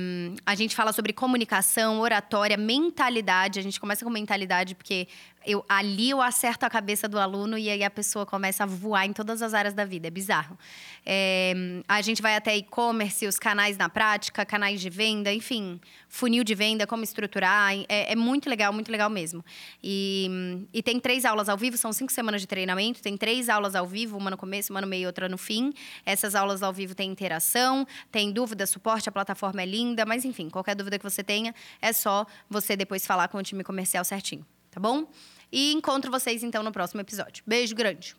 a 0.44 0.54
gente 0.54 0.76
fala 0.76 0.92
sobre 0.92 1.12
comunicação, 1.12 2.00
oratória, 2.00 2.56
mentalidade. 2.56 3.58
A 3.58 3.62
gente 3.62 3.80
começa 3.80 4.04
com 4.04 4.10
mentalidade 4.10 4.74
porque 4.74 5.08
eu, 5.46 5.64
ali 5.68 6.10
eu 6.10 6.20
acerto 6.20 6.66
a 6.66 6.70
cabeça 6.70 7.08
do 7.08 7.18
aluno 7.18 7.56
e 7.56 7.70
aí 7.70 7.84
a 7.84 7.90
pessoa 7.90 8.26
começa 8.26 8.64
a 8.64 8.66
voar 8.66 9.06
em 9.06 9.12
todas 9.12 9.42
as 9.42 9.54
áreas 9.54 9.74
da 9.74 9.84
vida. 9.84 10.08
É 10.08 10.10
bizarro. 10.10 10.58
É, 11.04 11.54
a 11.86 12.02
gente 12.02 12.20
vai 12.20 12.36
até 12.36 12.56
e-commerce, 12.56 13.26
os 13.26 13.38
canais 13.38 13.76
na 13.76 13.88
prática, 13.88 14.44
canais 14.44 14.80
de 14.80 14.90
venda, 14.90 15.32
enfim, 15.32 15.80
funil 16.08 16.42
de 16.42 16.54
venda, 16.54 16.86
como 16.86 17.04
estruturar. 17.04 17.72
É, 17.88 18.12
é 18.12 18.16
muito 18.16 18.48
legal, 18.48 18.72
muito 18.72 18.90
legal 18.90 19.08
mesmo. 19.08 19.44
E, 19.82 20.66
e, 20.72 20.82
tem 20.82 20.98
três 20.98 21.24
aulas 21.24 21.48
ao 21.48 21.56
vivo, 21.56 21.76
são 21.76 21.92
cinco 21.92 22.12
semanas 22.12 22.40
de 22.40 22.46
treinamento. 22.46 23.00
Tem 23.00 23.16
três 23.16 23.48
aulas 23.48 23.74
ao 23.74 23.86
vivo, 23.86 24.16
uma 24.16 24.30
no 24.30 24.36
começo, 24.36 24.72
uma 24.72 24.80
no 24.80 24.86
meio 24.86 25.04
e 25.04 25.06
outra 25.06 25.28
no 25.28 25.38
fim. 25.38 25.72
Essas 26.04 26.34
aulas 26.34 26.62
ao 26.62 26.72
vivo 26.72 26.94
têm 26.94 27.10
interação, 27.10 27.86
tem 28.10 28.32
dúvida, 28.32 28.66
suporte, 28.66 29.08
a 29.08 29.12
plataforma 29.12 29.62
é 29.62 29.66
linda, 29.66 30.04
mas 30.04 30.24
enfim, 30.24 30.50
qualquer 30.50 30.74
dúvida 30.74 30.98
que 30.98 31.04
você 31.04 31.22
tenha, 31.22 31.54
é 31.80 31.92
só 31.92 32.26
você 32.50 32.76
depois 32.76 33.06
falar 33.06 33.28
com 33.28 33.38
o 33.38 33.42
time 33.42 33.62
comercial 33.62 34.04
certinho, 34.04 34.44
tá 34.70 34.80
bom? 34.80 35.06
E 35.50 35.72
encontro 35.72 36.10
vocês 36.10 36.42
então 36.42 36.62
no 36.62 36.72
próximo 36.72 37.00
episódio. 37.00 37.42
Beijo 37.46 37.74
grande! 37.74 38.16